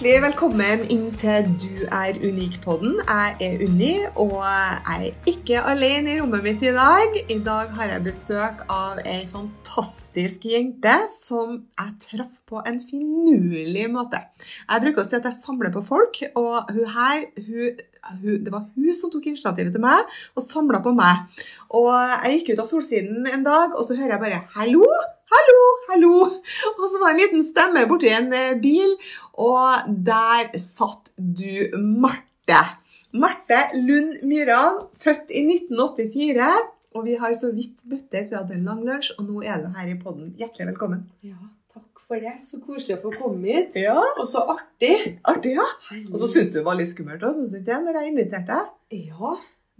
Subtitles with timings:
[0.00, 2.94] Hjertelig velkommen inn til Du er unik-podden.
[3.04, 7.18] Jeg er Unni, og jeg er ikke alene i rommet mitt i dag.
[7.28, 13.84] I dag har jeg besøk av ei fantastisk jente som jeg traff på en finurlig
[13.92, 14.22] måte.
[14.40, 18.70] Jeg bruker å si at jeg samler på folk, og hun her hun, Det var
[18.72, 21.28] hun som tok initiativet til meg og samla på meg.
[21.76, 25.19] Og jeg gikk ut av Solsiden en dag, og så hører jeg bare 'hallo'.
[25.30, 25.58] Hallo,
[25.90, 26.12] hallo!
[26.80, 28.96] Og så var det en liten stemme borti en eh, bil,
[29.38, 32.60] og der satt du, Marte.
[33.14, 36.50] Marte Lund Myran, født i 1984.
[36.98, 39.68] Og vi har så vidt møttes, vi hadde en lang lunsj, og nå er du
[39.76, 40.32] her i podden.
[40.40, 41.04] Hjertelig velkommen.
[41.22, 41.38] Ja,
[41.70, 42.32] takk for det.
[42.48, 43.76] Så koselig å få komme hit.
[43.78, 44.96] Ja, Og så artig.
[45.30, 45.68] artig, ja.
[46.10, 48.10] Og så syns du det var litt skummelt òg, syns du ikke det, når jeg
[48.10, 49.04] inviterte deg?
[49.12, 49.36] Ja,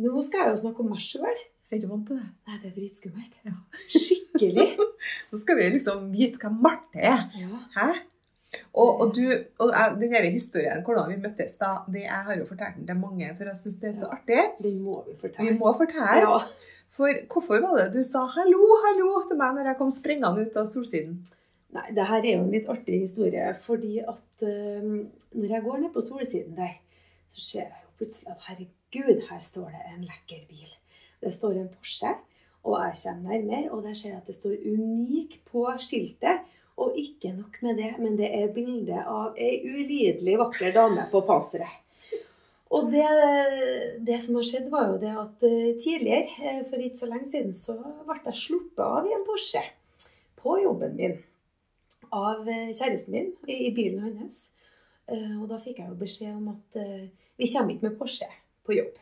[0.07, 1.41] nå skal jeg jo snakke om meg sjøl.
[1.71, 2.29] Er ikke vant til det.
[2.49, 3.35] Nei, det er dritskummelt.
[3.47, 3.57] Ja.
[3.95, 4.69] Skikkelig.
[5.31, 7.29] Nå skal vi liksom vite hva Marte er.
[7.39, 7.61] Ja.
[7.77, 7.91] Hæ?
[8.75, 9.23] Og, og du,
[9.63, 12.99] og den her historien, hvordan vi møttes da, det, jeg har jo fortalt den til
[12.99, 14.41] mange, for jeg syns det er så artig.
[14.65, 15.53] Den må vi fortelle.
[15.53, 16.25] Vi må fortelle.
[16.25, 16.41] Ja.
[16.97, 20.59] For hvorfor var det du sa 'hallo, hallo' til meg når jeg kom springende ut
[20.59, 21.21] av solsiden?
[21.71, 23.47] Nei, det her er jo en litt artig historie.
[23.63, 24.91] Fordi at eh,
[25.39, 26.75] når jeg går ned på solsiden der,
[27.31, 30.71] så ser jeg jo plutselig at herregud, her står det en lekker bil.
[31.21, 32.15] Det står en Porsche,
[32.65, 36.41] og jeg kommer nærmere, og der ser jeg at det står 'unik' på skiltet.
[36.81, 41.21] Og ikke nok med det, men det er bilde av ei ulidelig vakker dame på
[41.21, 41.75] panseret.
[42.71, 43.05] Og det,
[44.07, 47.31] det som har skjedd, var jo det at eh, tidligere, eh, for ikke så lenge
[47.31, 47.75] siden, så
[48.07, 49.63] ble jeg sluppet av i en Porsche
[50.41, 51.19] på jobben min
[52.15, 54.47] av eh, kjæresten min i, bilen hans.
[55.11, 56.81] Eh, Og da fikk jeg jo beskjed om at
[57.37, 58.31] vi kommer ikke med Porsche
[58.65, 58.97] på jobb.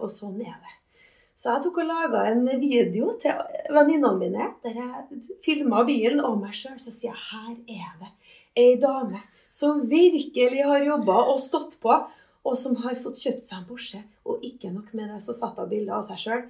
[0.00, 0.74] Og sånn er det.
[1.36, 6.38] Så jeg tok og laga en video til venninnene mine der jeg filma bilen og
[6.40, 6.78] meg sjøl.
[6.80, 8.12] Så sier jeg her er det
[8.56, 9.20] ei dame
[9.52, 11.92] som virkelig har jobba og stått på,
[12.46, 14.00] og som har fått kjøpt seg en Porsche.
[14.28, 16.42] Og ikke nok med det, så satt hun bilde av seg sjøl.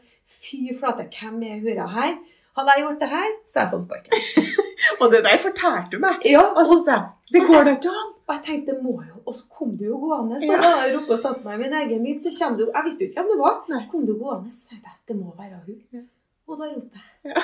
[0.43, 2.17] Fy flate, hvem er hurra her?
[2.57, 4.59] Hadde jeg gjort det her, så hadde jeg fått sparken.
[5.01, 6.27] Og det der fortalte du meg.
[6.27, 8.16] Ja, Og så sa jeg 'det går da ikke an'.
[8.27, 10.41] Og jeg tenkte, det må jo Og så kom du jo gående.
[10.41, 10.75] Så da ja.
[10.83, 12.19] jeg oppe og satte meg i min egen bil.
[12.25, 13.57] Så kom du Jeg visste jo ikke hvem det var.
[13.71, 13.83] Nei.
[13.93, 15.81] Kom du gående, så tenkte jeg det må være hun.
[15.95, 16.03] Ja.
[16.47, 17.07] Og da ropte jeg.
[17.27, 17.43] Ja.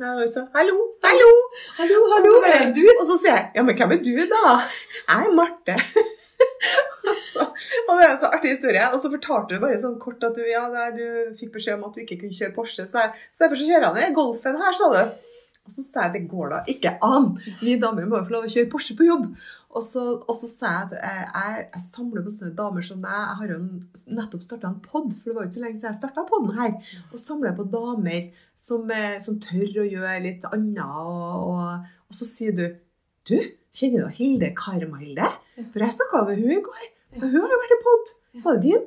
[0.00, 1.36] Nei, altså, 'Hallo, hallo'.
[1.78, 2.84] Hallo, Og hallo, hvem er du?
[3.00, 4.60] Og så sier jeg 'ja, men hvem er du, da?'
[5.08, 5.76] Jeg er Marte.
[7.40, 7.46] og,
[7.88, 8.84] og det er en så artig historie.
[8.92, 10.64] Og så fortalte du bare sånn kort at du, ja,
[10.96, 11.04] du
[11.40, 12.84] fikk beskjed om at du ikke kunne kjøre Porsche.
[12.92, 15.00] Så, jeg, så derfor så kjører han ned Golfen her, sa du.
[15.68, 17.32] Og så sa jeg det går da ikke an.
[17.60, 19.26] Vi damer må jo få lov å kjøre Porsche på jobb.
[19.70, 23.04] Og så, og så sa jeg at jeg, jeg, jeg samler på sånne damer som
[23.04, 23.18] deg.
[23.20, 23.58] Jeg har jo
[24.16, 26.56] nettopp starta en pod, for det var jo ikke så lenge siden jeg starta poden
[26.56, 26.72] her.
[27.10, 30.82] Og samler på damer som, eh, som tør å gjøre litt annet.
[30.82, 32.66] Og, og, og så sier du
[33.28, 33.36] Du,
[33.76, 35.28] kjenner du Hilde Karmhilde?
[35.70, 36.86] For jeg snakka med hun i går.
[37.20, 38.12] Og hun har jo vært i pod.
[38.46, 38.84] Var det din?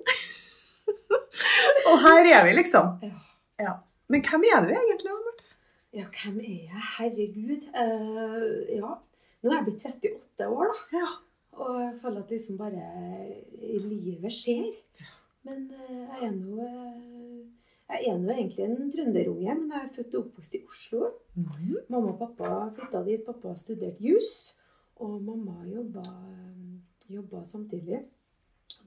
[1.91, 2.95] og her er vi, liksom.
[3.62, 3.78] Ja.
[4.12, 5.13] Men hvem er du egentlig?
[5.13, 5.32] Marte?
[5.94, 6.84] Ja, hvem er jeg?
[6.98, 7.66] Herregud.
[7.70, 8.94] Uh, ja.
[9.44, 10.98] Nå er jeg blitt 38 år, da.
[10.98, 11.09] Ja.
[11.54, 12.86] Og jeg føler at liksom bare
[13.62, 14.72] livet skjer.
[15.46, 17.44] Men uh, jeg er nå eh,
[17.92, 21.12] Jeg er nå egentlig en trønderunge, men jeg er født og oppvokst i Oslo.
[21.36, 21.76] Mhm.
[21.94, 23.22] Mamma og pappa flytta dit.
[23.28, 24.31] Pappa studerte jus,
[24.96, 26.08] og mamma jobba,
[27.10, 28.02] jobba samtidig.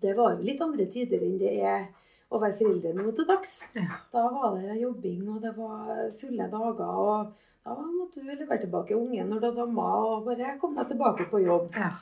[0.03, 1.87] Det var jo litt andre tider enn det er
[2.31, 3.57] å være foreldre nå til dags.
[3.77, 4.01] Ja.
[4.13, 6.83] Da var det jobbing, og det var fulle dager.
[6.83, 7.33] og
[7.67, 11.29] Da måtte du levere tilbake ungen når du hadde amma, og bare kom deg tilbake
[11.31, 11.71] på jobb.
[11.77, 11.93] Ja.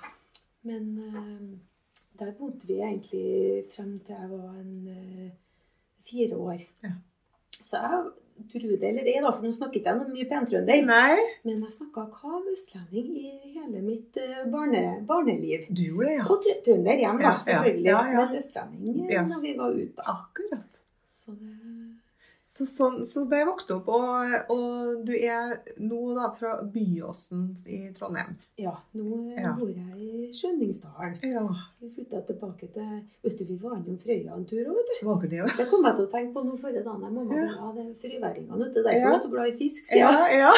[0.64, 1.54] Men uh,
[2.20, 5.32] der bodde vi egentlig frem til jeg var en uh,
[6.08, 6.64] fire år.
[6.84, 6.94] Ja.
[7.60, 8.04] Så jeg
[8.52, 10.84] tror det eller ei, for nå snakker ikke jeg noe mye pentrønder.
[11.44, 15.66] Men jeg snakka kav østlending i hele mitt eh, barne, barneliv.
[15.70, 16.24] du gjorde det, ja.
[16.28, 17.84] Og trø- trønder hjemme, ja, selvfølgelig.
[17.84, 18.26] ja, ja.
[18.26, 19.22] Men østlending eh, Ja.
[19.30, 20.08] når vi var ute.
[20.16, 20.70] Akkurat.
[21.24, 21.52] Så det,
[22.44, 27.78] Så, sånn, så det vokste opp, og, og du er nå da fra Byåsen i
[27.96, 28.34] Trondheim.
[28.60, 29.54] Ja, nå Ja.
[29.56, 31.14] bor jeg i Skjønningsdalen.
[31.24, 31.46] Ja.
[31.48, 32.90] Så vi flytta tilbake til
[33.24, 35.06] Vet du, vi var innom Frøya en tur òg, vet du.
[35.08, 35.46] Var det ja.
[35.56, 37.00] Det kom jeg til å tenke på nå forrige dag.
[37.00, 37.48] Mamma Ja.
[37.48, 38.84] ja, det er friværingene ute.
[38.84, 39.08] Derfor Ja.
[39.08, 40.38] er jeg så glad i fisk, sier Ja, jeg.
[40.44, 40.52] ja.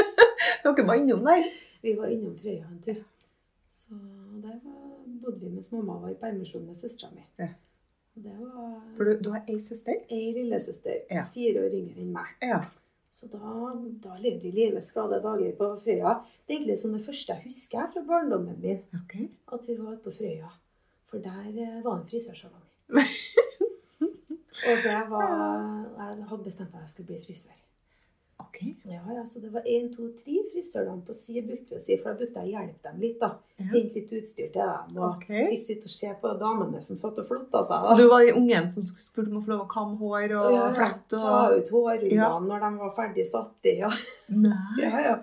[0.64, 1.50] Dere var innom der.
[1.82, 3.02] Vi var innom Frøya en tur.
[3.82, 3.98] Så
[4.46, 4.60] der
[5.22, 7.26] bodde vi mens mamma var i permisjon med søstera mi.
[7.42, 7.50] Ja.
[8.16, 9.94] Og Det var For du, du har ei søster?
[10.10, 11.24] ei lillesøster, Ja.
[11.34, 12.30] fire år yngre enn meg.
[12.42, 12.60] Ja.
[13.12, 13.38] Så da,
[14.08, 16.14] da levde vi livets glade dager på Frøya.
[16.46, 19.28] Det er egentlig sånn det første jeg husker fra barndommen min, Okay.
[19.52, 20.50] at vi var på Frøya.
[21.08, 22.64] For der eh, var en frisørsalong.
[24.66, 25.28] Og det var
[26.16, 27.56] Jeg hadde bestemt meg at jeg skulle bli frisør.
[28.46, 28.58] Ok.
[28.88, 31.96] Ja, ja, Så det var én, to, tre frisørene på si brukte vi å si,
[32.00, 33.18] for da brukte jeg å hjelpe dem litt.
[33.20, 33.32] da.
[33.58, 33.68] Ja.
[33.74, 34.96] Hente litt utstyr til dem.
[34.96, 35.46] Og okay.
[35.52, 37.86] fikk sitte og se på damene som satt og flotta seg.
[37.88, 40.50] Så du var de ungen som spurte om å få lov å kamme hår og
[40.56, 42.32] Ja, flette Ta og ut hårrullene Ja.
[42.40, 43.78] når de var ferdig satt i.
[43.82, 43.92] Ja,
[44.28, 44.60] Nei.
[44.82, 45.00] ja.
[45.10, 45.16] ja.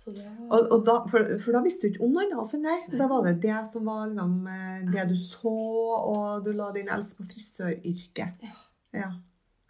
[0.00, 0.24] Så det.
[0.48, 2.38] Og, og da, for, for da visste du ikke om noe annet?
[2.40, 2.78] Altså, nei.
[2.88, 2.98] Nei.
[2.98, 5.56] Da var det det som var liksom, eh, det du så,
[6.00, 8.46] og du la din eldste på frisøryrket.
[8.46, 8.54] Ja.
[8.96, 9.10] Ja.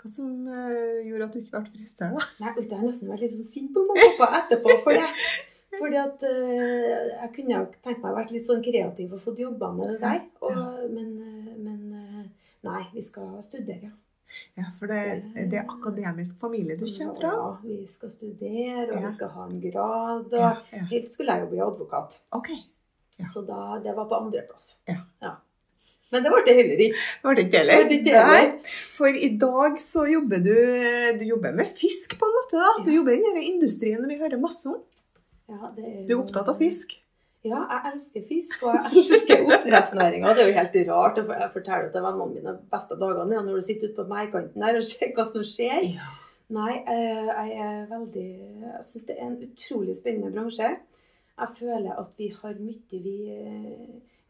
[0.01, 2.27] Hva som uh, gjorde at du ikke ble frisør, da?
[2.41, 5.09] Nei, jeg har nesten vært litt sånn sint på mamma og pappa etterpå for det.
[5.81, 9.43] Fordi at uh, jeg kunne jo tenkt meg å vært litt sånn kreativ og fått
[9.45, 10.23] jobba med det der.
[10.41, 12.31] Og, men, eh, men
[12.67, 13.97] nei, vi skal studere, ja.
[14.55, 15.01] Ja, For det,
[15.51, 17.31] det er akademisk familie du kommer fra?
[17.35, 19.01] Ja, vi skal studere, og Ja.
[19.07, 20.27] vi skal ha en grad.
[20.33, 20.85] Og Ja, ja.
[20.93, 22.21] Helt skulle jeg jo bli advokat.
[22.31, 22.51] Ok.
[23.19, 23.27] Ja.
[23.33, 24.77] Så da, det var på andreplass.
[24.89, 25.37] Ja.
[26.13, 27.03] Men det ble det heller ikke.
[27.23, 28.47] Var det ikke det det ikke heller?
[28.51, 28.73] Nei.
[28.97, 30.55] For i dag så jobber du
[31.21, 32.57] Du jobber med fisk, på en måte.
[32.59, 32.73] da.
[32.85, 32.97] Du Ja.
[32.97, 34.81] jobber i den industrien vi hører masse om.
[35.49, 36.97] Ja, det er Du er opptatt av fisk?
[37.43, 40.35] Ja, jeg elsker fisk, og jeg elsker oppdrettsnæringa.
[40.37, 43.89] Det er jo helt rart jeg forteller til vennene mine beste dagene når du sitter
[43.89, 45.87] ute på merdkanten der og ser hva som skjer.
[45.95, 46.11] Ja.
[46.51, 48.29] Nei, eh, jeg er veldig
[48.67, 50.69] Jeg syns det er en utrolig spennende bransje.
[51.41, 53.17] Jeg føler at vi har mye vi,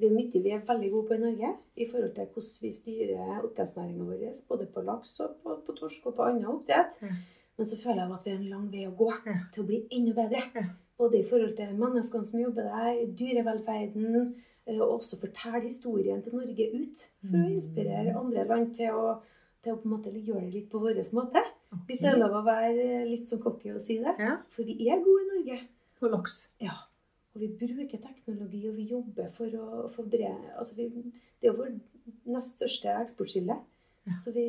[0.01, 2.71] vi er mye vi er veldig gode på i Norge i forhold til hvordan vi
[2.73, 6.97] styrer oppdrettsnæringa vår, både på laks og på, på torsk og på annen oppdrett.
[7.03, 7.13] Ja.
[7.59, 9.35] Men så føler jeg at vi har en lang vei å gå Ja.
[9.53, 10.43] til å bli enda bedre.
[10.55, 10.63] Ja.
[11.01, 14.35] Både i forhold til menneskene som jobber der, dyrevelferden,
[14.67, 17.05] eh, og også fortelle historien til Norge ut.
[17.21, 17.53] For å Mm.
[17.57, 19.21] inspirere andre land til å,
[19.63, 21.43] til å på en måte gjøre det litt på vår måte.
[21.87, 24.15] Hvis det er lov å være litt som cocky og si det.
[24.51, 25.61] For vi er gode i Norge.
[26.01, 26.49] På laks.
[26.61, 26.73] Ja.
[27.35, 30.89] Og vi bruker teknologi, og vi jobber for å forberede altså vi,
[31.41, 31.77] Det er jo vår
[32.35, 33.57] nest største eksportskille.
[34.09, 34.17] Ja.
[34.25, 34.47] Så vi,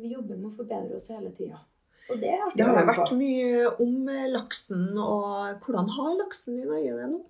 [0.00, 1.60] vi jobber med å forbedre oss hele tida.
[2.10, 6.96] Og det Det har jo vært mye om laksen, og hvordan har laksen i Norge
[6.98, 7.20] det nå?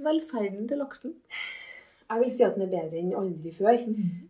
[0.00, 1.14] Velferden til laksen?
[2.10, 3.78] Jeg vil si at den er bedre enn aldri før.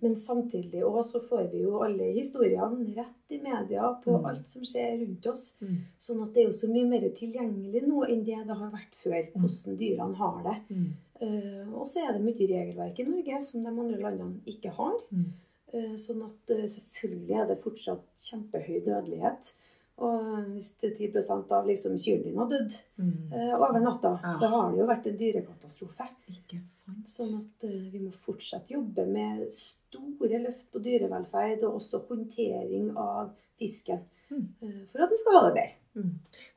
[0.02, 4.24] Men samtidig også så får vi jo alle historiene rett i media på Mm.
[4.28, 5.54] alt som skjer rundt oss.
[5.62, 5.76] Mm.
[5.98, 8.94] Sånn at det er jo så mye mer tilgjengelig nå enn det det har vært
[9.02, 9.40] før, Mm.
[9.40, 10.76] hvordan dyrene har det.
[10.76, 10.92] Mm.
[11.22, 14.94] Eh, og så er det mye regelverk i Norge som de andre landene ikke har.
[15.12, 15.32] Mm.
[15.72, 19.52] Eh, sånn at uh, selvfølgelig er det fortsatt kjempehøy dødelighet.
[19.98, 23.32] Og hvis det er 10 av liksom kyrne dine har dødd Mm.
[23.54, 24.30] over natta, Ja.
[24.32, 26.08] så har det jo vært en dyrekatastrofe.
[26.30, 27.08] Ikke sant?
[27.10, 32.92] Sånn at eh, vi må fortsatt jobbe med store løft på dyrevelferd og også håndtering
[32.96, 34.04] av fisken.
[34.30, 34.46] Mm.
[34.62, 35.76] eh, For at den skal ha det bedre.
[35.98, 36.12] Mm.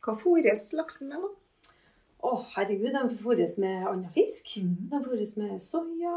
[0.06, 1.72] Hva fôres laksen med, da?
[2.24, 4.54] Å, herregud, de fôres med annen fisk.
[4.62, 4.76] Mm.
[4.94, 6.14] De fôres med soya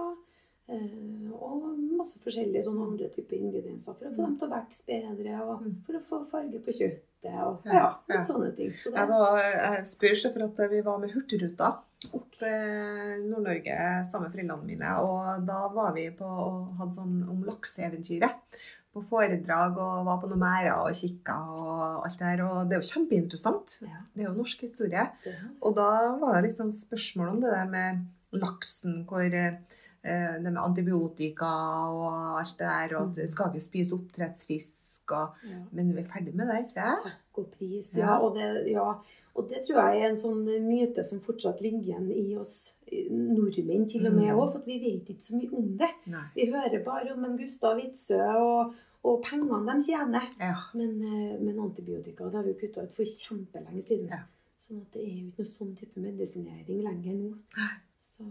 [0.68, 1.64] eh, og
[1.96, 5.64] masse forskjellige sånne andre typer ingredienser for å få dem til å vokse bedre og
[5.64, 5.74] Mm.
[5.86, 8.70] for å få farge på kjøttet og Ja, ja, sånne ting.
[8.78, 11.72] Så det, Jeg, var, jeg spør seg for at vi var med Hurtigruta
[12.12, 13.76] opp eh, Nord-Norge
[14.10, 14.94] sammen med foreldrene mine.
[15.02, 18.58] Og da var vi på og hadde sånn om lakseeventyret.
[18.96, 22.44] På foredrag og var på noen merder og kikka og alt det her.
[22.46, 23.78] Og det er jo kjempeinteressant.
[23.84, 25.02] ja, Det er jo norsk historie.
[25.26, 25.50] Ja.
[25.60, 28.06] Og da var det litt sånn spørsmål om det der med
[28.40, 29.58] laksen, hvor eh,
[30.00, 31.50] det med antibiotika
[31.92, 34.72] og alt det der, og at du skal ikke spise oppdrettsfisk.
[35.12, 35.60] Og, ja.
[35.76, 37.04] men vi er ferdig med det, ikke sant?
[37.10, 37.92] Takk og pris.
[37.94, 38.00] Ja.
[38.00, 38.88] Ja, og det, ja.
[39.36, 42.72] Og det tror jeg er en sånn myte som fortsatt ligger igjen i oss
[43.10, 44.38] nordmenn til og med Mm.
[44.38, 45.90] òg, for at vi vet ikke så mye om det.
[46.06, 46.24] Nei.
[46.34, 48.74] Vi hører bare om en Gustav Witzøe og,
[49.04, 50.26] og pengene de tjener.
[50.40, 50.54] Ja.
[50.74, 54.08] Men, eh, men antibiotika det har vi kutta ut for kjempelenge siden.
[54.08, 54.22] Ja.
[54.58, 57.34] Sånn at det er jo ikke noe sånn type medisinering lenger nå.
[57.56, 57.74] Nei.
[58.16, 58.24] Så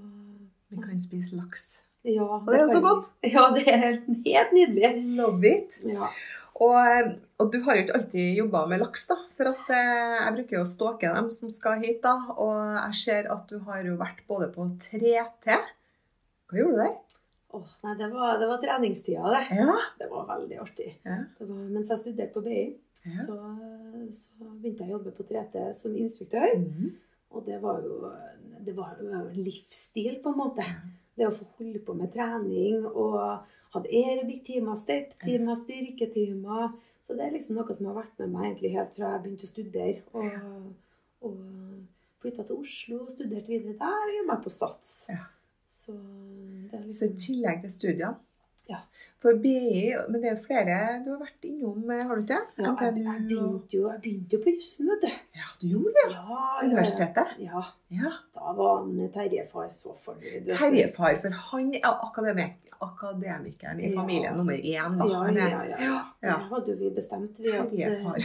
[0.72, 1.78] Vi kan spise laks.
[2.04, 3.12] ja, Og det er jo så godt.
[3.24, 5.16] Ja, det er helt, helt nydelig.
[5.18, 5.80] Love it.
[5.86, 6.10] Ja.
[6.56, 7.08] Og,
[7.42, 9.18] og du har jo ikke alltid jobba med laks, da.
[9.36, 12.14] For at eh, jeg bruker jo å stalke dem som skal hit, da.
[12.40, 16.96] Og jeg ser at du har jo vært både på 3T Hva gjorde du der?
[17.56, 19.44] Åh, nei, det var, det var treningstida, det.
[19.60, 19.76] Ja.
[20.00, 20.90] Det var veldig artig.
[21.08, 21.22] Ja.
[21.40, 22.64] Det var, mens jeg studerte på BI,
[23.06, 23.22] Ja.
[23.28, 23.36] så,
[24.18, 26.56] så begynte jeg å jobbe på 3T som instruktør.
[26.58, 26.94] Mhm.
[27.36, 28.10] Og det var jo
[28.66, 30.64] det var en livsstil, på en måte.
[31.20, 33.44] Det å få holde på med trening og
[33.76, 36.76] hadde aerobic-timer, step-timer, styrketimer.
[37.06, 39.46] Så det er liksom noe som har vært med meg egentlig helt fra jeg begynte
[39.46, 40.04] å studere.
[40.18, 40.70] Og,
[41.30, 41.40] og
[42.24, 44.96] flytta til Oslo, og studerte videre der og jobba på SATS.
[45.12, 45.26] Ja.
[45.86, 48.16] Så det er Så i liksom tillegg til studiene.
[48.70, 48.82] Ja.
[49.26, 52.38] For BI, men det er flere du har vært innom, eh, har du ikke?
[52.62, 55.16] ja, jeg, jeg, begynte jo, jeg begynte jo på jussen, vet du.
[55.40, 56.04] Ja, du gjorde det?
[56.12, 57.32] Ja, ja, Universitetet?
[57.42, 57.64] Ja.
[57.96, 58.12] Ja.
[58.38, 60.52] Da var han Terjefar så fornøyd.
[60.52, 64.02] Terjefar, for han er akademik akademikeren i Ja.
[64.02, 64.98] familien nummer én.
[65.00, 65.08] Da.
[65.08, 66.02] Ja, ja, ja, ja.
[66.22, 67.40] Det hadde vi bestemt.
[67.40, 68.22] Vi, eh, Terjefar.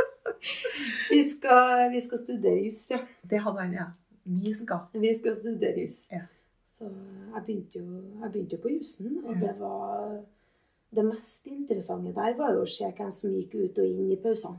[1.10, 2.98] vi, skal, vi skal studere juss, ja.
[3.22, 3.86] Det hadde han, ja.
[4.24, 4.78] Vi skal.
[4.92, 6.04] Vi skal studere juss.
[6.10, 6.26] Ja.
[6.80, 10.14] Så jeg begynte jo, jeg begynte jo på jussen, og det var
[10.90, 14.16] Det mest interessante der var jo å se hvem som gikk ut og inn i
[14.18, 14.58] pausene.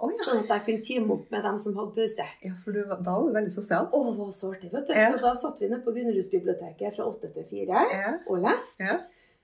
[0.00, 0.16] Oh, ja.
[0.24, 2.24] Sånn at jeg kunne teame opp med dem som hadde pause.
[2.46, 2.52] ja.
[2.64, 3.90] For du, da var du veldig sosial.
[3.92, 4.94] Å, det var så artig, vet du.
[4.96, 5.10] Ja.
[5.12, 8.14] Så da satt vi nede på Gunnerhusbiblioteket fra åtte til fire Ja.
[8.24, 8.86] og leste.
[8.88, 8.96] Ja.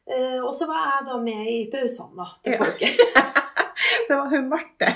[0.06, 3.02] Eh, og så var jeg da med i pausene, da, til folket.
[4.08, 4.88] Det var hun Marte.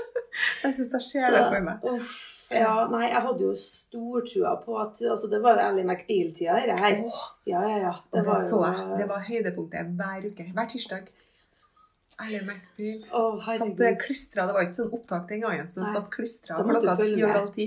[0.64, 1.84] Jeg syns jeg ser det for meg.
[1.84, 2.12] uff,
[2.60, 6.60] ja, nei, jeg hadde jo stor trua på at altså, Det var jo Ally McBeal-tida,
[6.68, 6.98] det her.
[7.04, 7.20] Åh,
[7.50, 7.92] Ja, ja, ja.
[8.10, 8.88] Det, det, var så jeg.
[9.00, 10.46] Det var høydepunktet hver uke.
[10.56, 11.08] Hver tirsdag.
[12.22, 13.00] Ally McBeal.
[13.10, 13.98] Å, Satt herregud.
[14.04, 14.46] klistra.
[14.46, 17.50] Det var ikke sånn opptak den gangen, så den satt klistra klokka ti over halv
[17.56, 17.66] ti.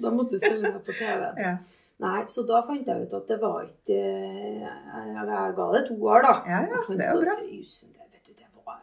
[0.00, 1.28] Da måtte du følge med på TV.
[1.46, 1.58] Ja.
[2.00, 5.98] Nei, så da fant jeg ut at det var ikke Jeg, jeg ga det to
[6.00, 6.30] år, da.
[6.48, 7.34] Ja, ja, det er bra.
[7.44, 8.80] Jusen, det, vet du, det var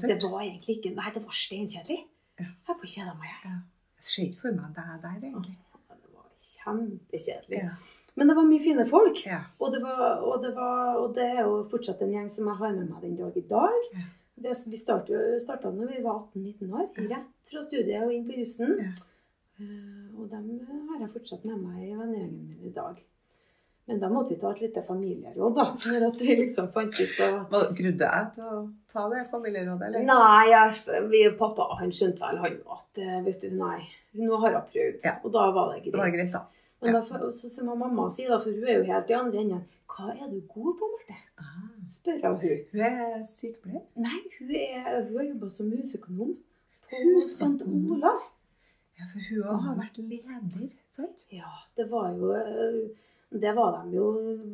[0.00, 2.00] Det var egentlig ikke Nei, det var steinkjedelig.
[2.40, 2.46] Ja.
[2.48, 3.34] Jeg bare kjeda meg.
[3.44, 3.58] jeg.
[4.04, 5.56] Ser ikke for meg deg der, egentlig.
[5.88, 7.60] Det var kjempekjedelig.
[7.62, 7.76] Ja.
[8.14, 9.22] Men det var mye fine folk.
[9.26, 9.40] Ja.
[9.58, 12.60] Og det, var, og, det var, og det er jo fortsatt en gjeng som jeg
[12.60, 13.88] har med meg den dag i dag.
[14.44, 18.76] Det, vi starta når vi var 18-19 år, rett fra studiet og inn på jussen.
[18.82, 20.48] Eh, og dem
[20.90, 22.98] har jeg fortsatt med meg i vennegjengen min i dag.
[23.86, 25.64] Men da måtte vi ta et lite familieråd, da.
[25.82, 30.06] For at vi liksom fant ut å Grudde jeg til å ta det familierådet, eller?
[30.08, 33.82] Nei, jeg, vi, pappa han skjønte vel han at eh, vet du, nei,
[34.22, 35.04] nå har hun prøvd.
[35.04, 35.18] Ja.
[35.20, 35.92] Og da var det greit.
[35.92, 36.42] Det var greit, da.
[36.84, 37.00] Men Ja.
[37.00, 39.62] da, så, så sier mamma si da, for hun er jo helt i andre enden.
[39.94, 41.20] Hva er du god på, Marte?
[41.38, 41.68] Ah.
[41.94, 42.64] Spør jeg hun.
[42.72, 43.84] Hun er sykepleier.
[44.00, 46.32] Nei, hun, er, hun har jobba som husøkonom
[46.88, 47.20] på?
[47.28, 47.68] St.
[47.68, 48.24] Olav.
[48.98, 51.24] Ja, for hun har vært leder, sant?
[51.34, 52.84] Ja, det var jo eh,
[53.30, 54.06] Det var de jo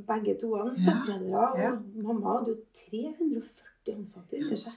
[0.09, 0.55] begge to.
[0.57, 0.65] Ja.
[0.87, 1.43] Toppledere.
[1.53, 1.71] Og Ja.
[2.03, 2.57] mamma hadde jo
[2.89, 4.73] 340 ansatte under seg.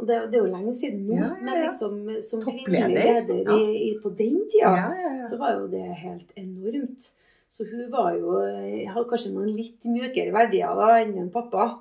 [0.00, 3.42] Og det, det er jo lenge siden nå, Ja, ja, men liksom som kvinnelig leder
[3.44, 3.56] ja.
[3.56, 5.26] i, i, på den tida, Ja, ja, ja.
[5.28, 7.10] så var jo det helt enormt.
[7.50, 11.80] Så hun var jo Jeg hadde kanskje noen litt mjukere verdier da enn en pappa.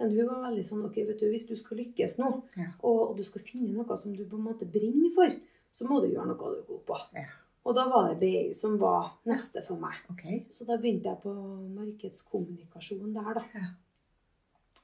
[0.00, 2.70] Men hun var veldig sånn OK, vet du, hvis du skal lykkes nå, Ja.
[2.82, 5.30] og, og du skal finne noe som du på en måte brenner for,
[5.70, 6.96] så må du gjøre noe du er god på.
[7.14, 7.26] Ja.
[7.64, 9.98] Og da var det BI som var neste for meg.
[10.14, 10.44] Okay.
[10.50, 11.32] Så da begynte jeg på
[11.76, 13.42] markedskommunikasjon der, da.
[13.54, 13.66] Ja.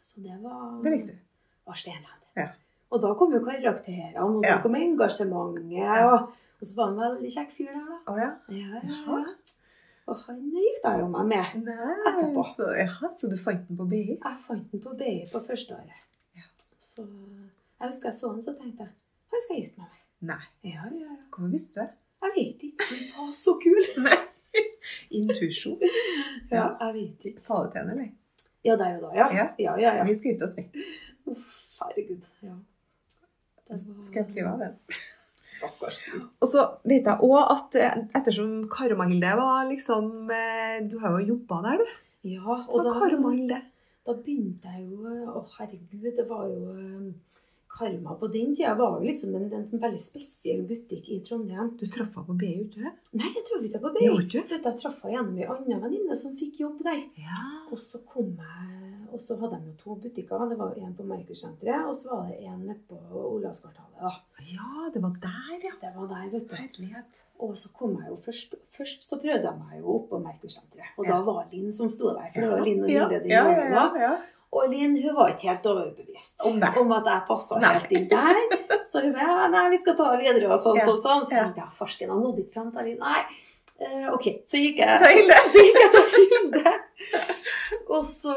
[0.03, 1.19] Så det var Det likte du.
[1.67, 2.23] var Stenland.
[2.37, 2.49] Ja.
[2.91, 4.61] Og da kom jo karakterene, og da Ja.
[4.63, 6.05] kom engasjementet.
[6.05, 6.29] Og,
[6.61, 7.99] og så var han en veldig kjekk fyr der, da.
[8.13, 8.31] Å ja.
[8.49, 9.25] Ja, ja, ja.
[10.07, 11.65] Og han gifta jeg jo meg med.
[11.67, 11.75] Nei,
[12.07, 12.45] Etterpå.
[12.55, 14.05] så, ja, så du fant den på BI?
[14.23, 16.05] Jeg fant den på BI på første året.
[16.37, 16.45] Ja.
[16.85, 17.03] Så
[17.81, 18.93] jeg husker jeg så han, så tenkte jeg
[19.33, 20.29] han skal jeg gifte meg med.
[20.29, 20.45] Nei.
[20.71, 21.17] Ja, ja, ja.
[21.35, 21.91] Hvorfor visste du det?
[22.25, 22.87] Jeg vet ikke.
[22.91, 23.83] Hun var så kul.
[25.19, 25.83] Intuisjon.
[26.51, 27.43] Ja, jeg vet ikke.
[27.43, 28.15] Sa du til henne, eller?
[28.67, 29.27] Ja, der og da, ja.
[29.35, 29.45] Ja.
[29.59, 30.07] Ja, ja, ja.
[30.09, 30.87] Vi skal gifte oss, vi.
[31.31, 32.25] Uff, herregud.
[32.43, 32.57] Ja.
[33.69, 33.85] Var...
[34.07, 34.75] Skal jeg skrive av den?
[35.57, 36.01] Stakkars.
[36.43, 41.33] Og så vet jeg òg at eh, ettersom Karmahilde var liksom eh, Du har jo
[41.33, 41.95] jobba der, du.
[42.27, 42.93] Ja, Og og da,
[44.07, 47.41] da begynte jeg jo Å, herregud, det var jo eh,
[47.77, 51.75] Karma på den tida var jo liksom en, en, sånn veldig spesiell butikk i Trondheim.
[51.81, 52.95] Du traff henne på BI, det?
[53.21, 54.09] Nei, jeg traff ikke på BI.
[54.25, 54.45] ikke?
[54.55, 57.05] Jeg traff henne gjennom ei anna venninne som fikk jobb der.
[57.21, 57.43] Ja.
[57.71, 60.43] Og så kom jeg og så hadde de jo to butikker.
[60.51, 64.19] Det var en på Merkursenteret, og så var det en på Olavskvartalet.
[64.51, 65.73] ja, det var der, ja.
[65.81, 66.57] Det var der, vet du.
[66.57, 67.23] Herlighet.
[67.39, 70.93] Og så kom jeg jo først Først så prøvde jeg meg jo opp på Merkursenteret.
[70.99, 71.13] Og Ja.
[71.13, 72.29] da var Linn som sto der.
[72.35, 74.01] For det var Linn og ja, Hilde den ja, gangen ja, da.
[74.01, 74.17] ja.
[74.57, 78.39] Og Linn hun var ikke helt overbevist Om om at jeg passa helt inn der.
[78.93, 81.27] Så hun bare ja, nei, vi skal ta det videre og sånn, Ja, sånn, sånn.
[81.29, 81.49] Så ja.
[81.59, 83.03] jeg farsken, han nådde ikke fram til Linn.
[83.03, 83.43] Nei.
[83.77, 84.31] Uh, OK.
[84.49, 85.41] Så gikk jeg Ta Hilde.
[85.53, 86.77] så gikk jeg til Hilde.
[87.87, 88.33] Og så,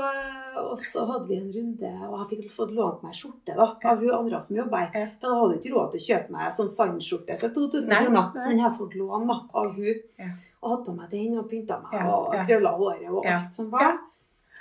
[0.62, 4.04] og så hadde vi en runde, og jeg fikk fått lånt meg skjorte da, av
[4.04, 4.92] hun andre som jobber her.
[4.94, 5.08] Ja.
[5.22, 8.04] For jeg hadde jo ikke råd til å kjøpe meg sånn sandskjorte til 2000 Nei,
[8.04, 8.28] kroner.
[8.36, 10.04] Så den har jeg fått lån da, av hun.
[10.22, 10.30] Ja.
[10.60, 12.46] Og hadde på meg den og pynta meg og ja.
[12.52, 13.40] krølla håret og Ja.
[13.40, 13.98] alt som var.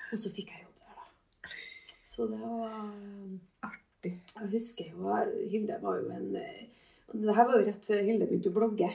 [0.09, 0.68] Og så fikk jeg da.
[2.19, 2.71] Så det var
[3.63, 4.11] Artig.
[4.35, 5.13] Jeg husker jo
[5.53, 8.89] Hilde var jo en Det her var jo rett før Hilde begynte å blogge.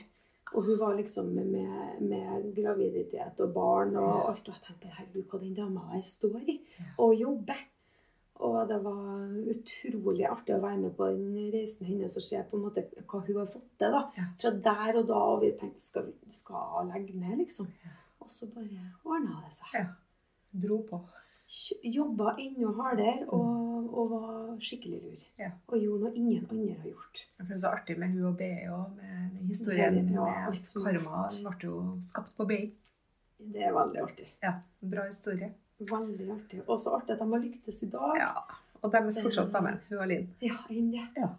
[0.52, 4.44] Og hun var liksom med, med graviditet og barn og alt.
[4.44, 6.58] Og jeg tenkte herregud, hva den dama her står i.
[7.00, 7.64] Og jobber.
[8.44, 12.60] Og det var utrolig artig å være med på den reisen hennes og se på
[12.60, 13.96] en måte hva hun har fått til.
[13.96, 14.06] da.
[14.20, 14.30] Ja.
[14.44, 17.72] Fra der og da, og vi tenkte skal vi skal legge ned, liksom.
[18.20, 19.76] Og så bare ordna det seg.
[19.80, 19.90] Ja.
[20.68, 21.06] Dro på.
[21.84, 25.26] Jobba enda hardere og, og var skikkelig lur.
[25.38, 25.52] Ja.
[25.70, 27.26] Og gjorde noe ingen andre har gjort.
[27.50, 31.28] Det så artig med hun og BI og med historien Ja, med alt karma.
[31.36, 32.62] Den ble jo skapt på BI.
[33.54, 34.28] Det er veldig artig.
[34.42, 34.56] Ja,
[34.94, 35.52] bra historie.
[35.84, 36.62] Veldig artig.
[36.68, 38.20] Og så artig at de har lyktes i dag.
[38.22, 38.34] Ja.
[38.84, 40.30] Og de er fortsatt sammen, hun og Linn.
[40.44, 41.30] Ja, inn, det.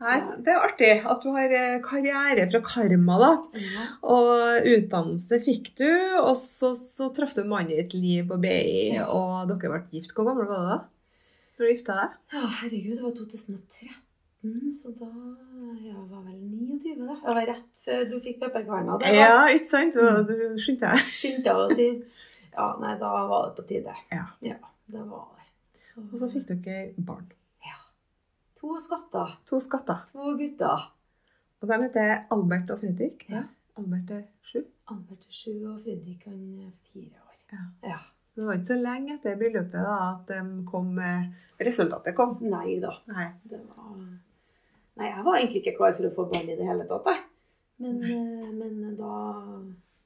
[0.00, 3.30] Nei, Det er artig at du har eh, karriere fra karma, da.
[3.60, 3.86] Ja.
[4.08, 5.88] Og utdannelse fikk du,
[6.22, 9.08] og så, så traff du mannen i ditt liv på BI, Ja.
[9.12, 10.14] og dere ble gift.
[10.16, 10.78] Hvor gammel var du da?
[11.60, 12.14] Når du gifta deg?
[12.32, 15.08] ja, herregud, det var 2013, så da
[15.84, 17.16] Jeg var vel 29, da.
[17.20, 18.96] Jeg var rett før du fikk pepperkverna.
[19.12, 19.98] Ja, ikke sant?
[20.00, 21.04] Du, du skyndte deg.
[21.20, 21.90] skyndte jeg å si.
[22.54, 23.92] Ja, nei, da var det på tide.
[24.16, 24.24] Ja.
[24.40, 25.44] det var det.
[25.90, 27.28] Så, Og så fikk dere barn.
[28.60, 28.68] Ja.
[28.68, 29.36] To skatter.
[29.48, 30.04] To skatter.
[30.12, 30.90] To gutter.
[31.60, 33.24] Og de heter Albert og Fredrik.
[33.28, 33.44] Ja.
[33.80, 34.62] Albert er sju.
[34.90, 37.36] Albert er sju, og Fredrik han er fire år.
[37.52, 37.64] Ja.
[37.88, 38.00] ja.
[38.36, 40.30] Det var ikke så lenge etter bryllupet da, at
[40.68, 42.36] kom, eh, resultatet kom.
[42.40, 42.92] Nei da.
[43.10, 43.30] Nei.
[43.48, 43.96] Det var
[45.00, 47.22] Nei, jeg var egentlig ikke klar for å få barn i det hele tatt, jeg.
[47.80, 49.14] Men, eh, men da,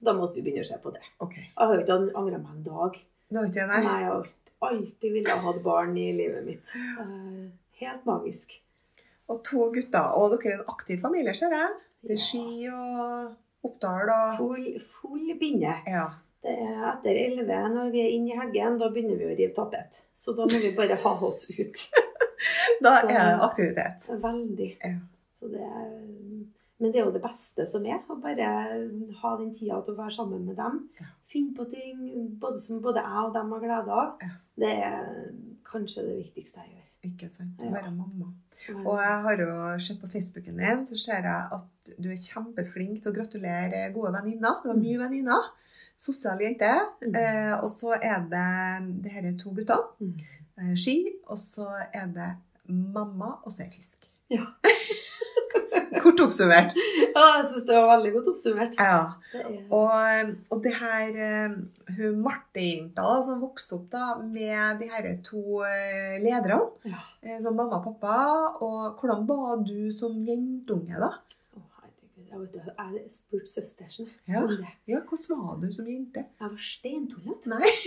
[0.07, 1.03] da måtte vi begynne å se på det.
[1.25, 1.35] Ok.
[1.41, 2.99] Jeg har ikke angra meg en dag.
[3.27, 4.29] Det har ikke det, Nei, jeg har
[4.69, 6.75] alltid villet ha barn i livet mitt.
[6.79, 7.43] Eh,
[7.85, 8.57] Helt magisk.
[9.33, 10.13] Og to gutter.
[10.19, 11.81] Og dere er en aktiv familie, ser jeg.
[12.05, 14.67] Det er ski og Oppdal og Full,
[14.99, 15.79] full binne.
[15.89, 16.09] Ja.
[16.45, 19.55] Det er etter elleve, når vi er inne i heggen, da begynner vi å rive
[19.57, 20.03] tapet.
[20.21, 21.87] Så da må vi bare ha oss ut.
[22.85, 24.03] Da er det aktivitet.
[24.21, 24.67] Veldig.
[24.83, 24.99] Ja.
[25.41, 25.93] Så det er,
[26.83, 28.03] men det er jo det beste som er.
[28.05, 28.49] Å bare
[29.23, 30.83] ha den tida til å være sammen med dem.
[31.01, 31.09] Ja.
[31.33, 32.03] Finne på ting
[32.43, 34.13] både som både jeg og dem har glede av.
[34.21, 34.35] Ja.
[34.61, 35.09] Det er
[35.75, 36.89] kanskje det viktigste jeg gjør.
[37.11, 37.59] Ikke sant.
[37.61, 37.71] Å Ja.
[37.77, 38.31] være mamma.
[38.87, 43.03] Og jeg har jo sett på Facebooken din, så ser jeg at du er kjempeflink
[43.03, 44.63] til å gratulere gode venninner.
[44.63, 45.51] Du har mye venninner.
[46.01, 46.71] Sosial jente.
[47.05, 47.15] Mm.
[47.21, 49.85] Eh, og så er det det her er to gutter.
[50.01, 50.15] Mm.
[50.59, 50.97] Eh, ski.
[51.29, 52.31] Og så er det
[52.69, 54.09] mamma, og så er fisk.
[54.31, 54.47] Ja.
[56.03, 56.75] Kort oppsummert.
[56.77, 58.75] Ja, jeg syns det var veldig godt oppsummert.
[58.79, 58.99] Ja.
[59.75, 61.55] Og, og det her eh,
[61.99, 66.61] hun Marte-jenta som vokste opp da med de her to eh, lederne,
[66.91, 67.01] ja.
[67.25, 68.19] eh, som mamma og pappa.
[68.65, 71.13] Og hvordan var du som jentunge, da?
[72.35, 74.41] Jeg, spurte søstersen Ja.
[74.43, 74.67] om det.
[74.91, 76.25] Ja, hvordan var du som jente?
[76.41, 77.47] Jeg var steintullete.
[77.53, 77.71] Nei.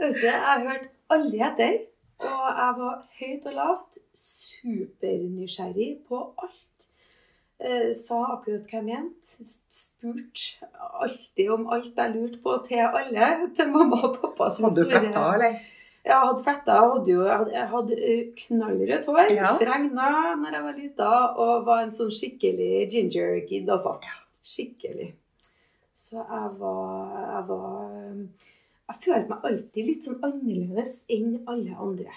[0.00, 1.78] Jeg hørte alle etter.
[2.20, 3.98] Og jeg var høyt og lavt
[4.60, 6.86] supernysgjerrig på alt.
[7.60, 9.16] Eh, sa akkurat hva jeg mente.
[9.72, 10.68] Spurte
[11.00, 13.28] alltid om alt jeg lurte på til alle.
[13.56, 14.50] Til mamma og pappa.
[14.60, 15.60] Hadde du fletta, eller?
[16.04, 16.76] Jeg hadde fletta.
[16.76, 19.32] Jeg hadde jo jeg hadde, eh, knallrødt hår.
[19.36, 19.54] Ja.
[19.60, 21.10] Fregna når jeg var lita.
[21.44, 23.96] Og var en sånn skikkelig ginger kid, altså.
[24.44, 25.12] Skikkelig.
[25.94, 28.16] Så jeg var, jeg var
[28.90, 32.10] Jeg følte meg alltid litt sånn annerledes enn alle andre.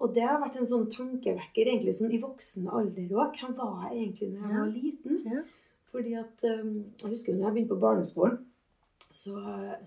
[0.00, 3.36] Og det har vært en sånn tankevekker egentlig sånn i voksen alder òg.
[3.36, 5.18] Hvem var jeg egentlig når jeg var liten?
[5.28, 5.42] Ja.
[5.90, 8.38] Fordi at um, Jeg husker jo når jeg begynte på barneskolen,
[9.10, 9.36] så,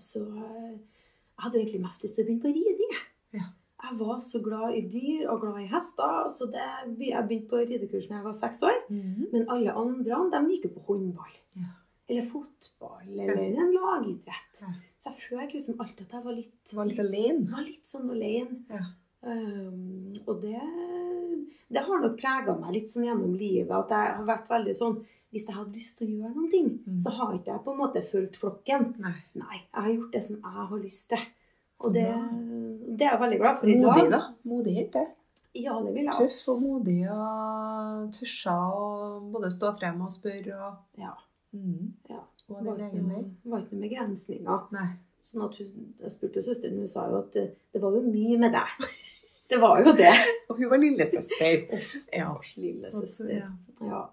[0.04, 2.96] så eh, Jeg hadde jo egentlig mest lyst til å begynne på riding.
[3.34, 3.46] Ja.
[3.84, 6.64] Jeg var så glad i dyr og glad i hester, så det,
[7.04, 8.78] jeg begynte på ridekurs da jeg var seks år.
[8.88, 9.30] Mhm.
[9.32, 11.34] Men alle andre de gikk jo på håndball.
[11.58, 11.72] Ja.
[12.08, 14.60] Eller fotball, eller en lagidrett.
[15.00, 17.48] Så jeg følte liksom alltid at jeg var litt, var litt alene.
[17.50, 18.60] var litt sånn alene.
[18.70, 18.84] Ja.
[19.24, 20.58] Um, og det,
[21.72, 23.70] det har nok prega meg litt sånn gjennom livet.
[23.72, 24.98] At jeg har vært veldig sånn
[25.34, 26.98] Hvis jeg hadde lyst til å gjøre noen ting, Mm.
[27.02, 28.84] så har ikke jeg på en måte fulgt flokken.
[29.02, 29.16] Nei.
[29.34, 31.24] Nei, jeg har gjort det som jeg har lyst til.
[31.82, 32.04] Og det,
[33.00, 33.82] det er jeg veldig glad for i dag.
[33.88, 34.20] Modig, da.
[34.46, 35.02] Modig det.
[35.58, 40.54] Ja, det vil jeg Tøff og modig og tørsa og både stå frem og spørre
[40.68, 41.10] og Ja.
[41.52, 41.92] mm.
[42.10, 42.20] Ja.
[42.46, 43.24] Gå din egen vei.
[43.50, 44.64] var ikke noen begrensninger.
[44.78, 44.86] Nei.
[45.24, 48.38] Sånn at hun, jeg spurte søsteren, hun sa jo at det, det var jo mye
[48.38, 48.86] med deg.
[49.50, 50.12] Det var jo det.
[50.48, 51.64] Og hun var lillesøster.
[53.84, 54.04] Ja.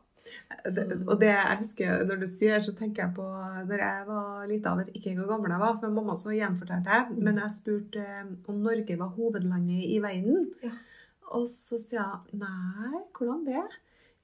[0.66, 3.26] Det, og det jeg husker når du sier, så tenker jeg på
[3.68, 6.92] når jeg var lita, og vet ikke hvor gammel jeg var, for mamma så gjenfortalte
[6.98, 10.50] jeg, men jeg spurte eh, om Norge var hovedlandet i verden.
[10.64, 10.74] Ja.
[11.32, 13.64] Og så sier jeg nei, hvordan det?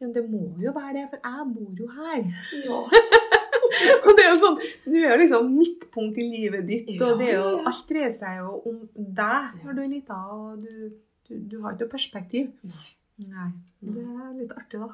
[0.02, 2.28] Ja, det må jo være det, for jeg bor jo her.
[2.68, 3.24] ja.
[4.06, 7.32] og det er jo sånn, Du er jo liksom midtpunkt i livet ditt, og det
[7.32, 7.64] er jo, ja.
[7.72, 10.94] alt dreier seg jo om deg når du er lita, og du,
[11.28, 12.54] du, du har ikke noe perspektiv.
[12.68, 12.88] Nei.
[13.28, 13.50] Nei.
[13.82, 14.92] Det er litt artig, da.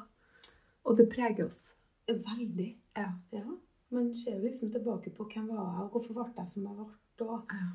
[0.84, 1.62] Og det preger oss.
[2.08, 2.70] Veldig.
[2.98, 3.10] Ja.
[3.32, 3.44] Ja.
[3.94, 6.76] Man ser jo liksom tilbake på hvem var jeg, og hvorfor ble jeg som jeg
[6.78, 6.88] ble.
[7.24, 7.66] Og, Ja.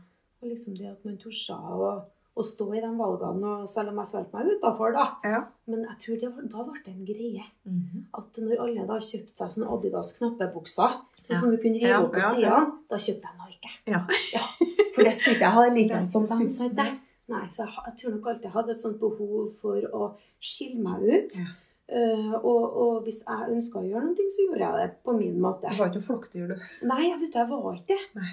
[0.41, 1.91] og liksom det at man torde å,
[2.39, 5.05] å stå i de valgene, og selv om jeg følte meg utafor, da.
[5.27, 5.41] Ja.
[5.69, 7.45] Men jeg tror det var, da ble det en greie.
[7.67, 8.05] Mhm.
[8.19, 11.39] At når alle da kjøpte seg sånne Adidas knappebukser, sånn Ja.
[11.43, 13.71] som du kunne rive opp på ja, sidene, da kjøpte jeg Nike.
[13.93, 14.01] Ja.
[14.95, 16.45] For det skulle ikke jeg ha like som dem.
[16.47, 16.75] ikke.
[16.81, 16.89] det?
[17.29, 20.81] Nei, så jeg, jeg tror nok alltid jeg hadde et sånt behov for å skille
[20.81, 21.35] meg ut.
[21.89, 25.39] Eh, og, og hvis jeg ønska å gjøre noe, så gjorde jeg det på min
[25.41, 25.69] måte.
[25.69, 26.67] Du var ikke noe flokkdyr, du.
[26.89, 28.27] Nei, jeg vet jeg var ikke det.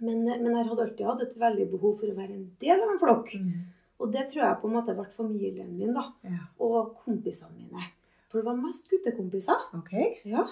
[0.00, 2.90] Men, men jeg hadde alltid hatt et veldig behov for å være en del av
[2.92, 3.30] en flokk.
[3.34, 3.52] Mm.
[4.00, 6.42] Og det tror jeg på en måte ble familien min da, Ja.
[6.60, 7.86] og kompisene mine.
[8.28, 9.62] For det var mest guttekompiser.
[9.78, 10.18] Okay.
[10.28, 10.44] Ja.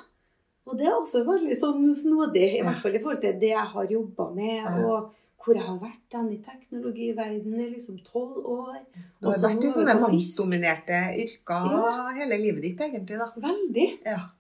[0.67, 2.65] Og det er også veldig sånn snodig, i Ja.
[2.71, 5.13] hvert fall i forhold til det jeg har jobba med, og
[5.45, 8.79] hvor jeg har vært den i teknologiverdenen i liksom tolv år.
[9.21, 12.09] Du har vært i sånne mannsdominerte yrker Ja.
[12.17, 13.29] hele livet ditt, egentlig, da.
[13.37, 13.99] Veldig.
[14.07, 14.31] Ja.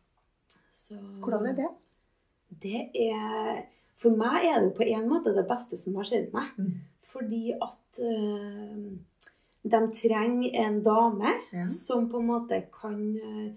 [0.73, 1.69] Så Hvordan er det?
[2.63, 3.67] Det er
[4.05, 6.53] For meg er det jo på en måte det beste som har skjedd meg.
[6.61, 6.75] Mm.
[7.15, 8.89] Fordi at uh,
[9.65, 11.67] de trenger en dame Ja.
[11.73, 13.53] som på en måte kan uh,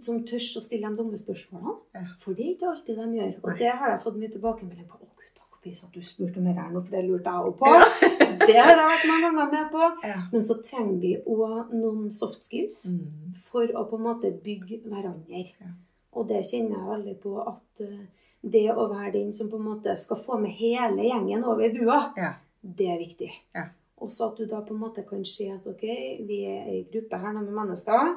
[0.00, 1.74] Som tør å stille de dumme spørsmålene.
[1.94, 2.04] Ja.
[2.22, 3.32] For det er ikke alltid de gjør.
[3.42, 3.56] Og Nei.
[3.58, 4.96] det har jeg fått mye tilbakemelding på.
[5.04, 7.50] Å, gud, takk, Pisa, at du spurte om det her nå, for det lurte jeg
[7.50, 7.72] òg på.
[8.48, 9.88] Det har jeg vært mange ganger med på.
[10.08, 10.16] Ja.
[10.32, 13.36] Men så trenger vi òg noen soft skills Mm.
[13.52, 15.44] for å på en måte bygge hverandre.
[15.60, 15.70] Ja.
[16.16, 18.00] Og det kjenner jeg veldig på at eh,
[18.42, 22.12] det å være den som på en måte skal få med hele gjengen over brua,
[22.16, 22.32] Ja.
[22.62, 23.30] det er viktig.
[23.54, 23.64] Ja.
[24.00, 25.82] Også at du da på en måte kan se at ok,
[26.26, 28.16] vi er ei gruppe her nå med mennesker.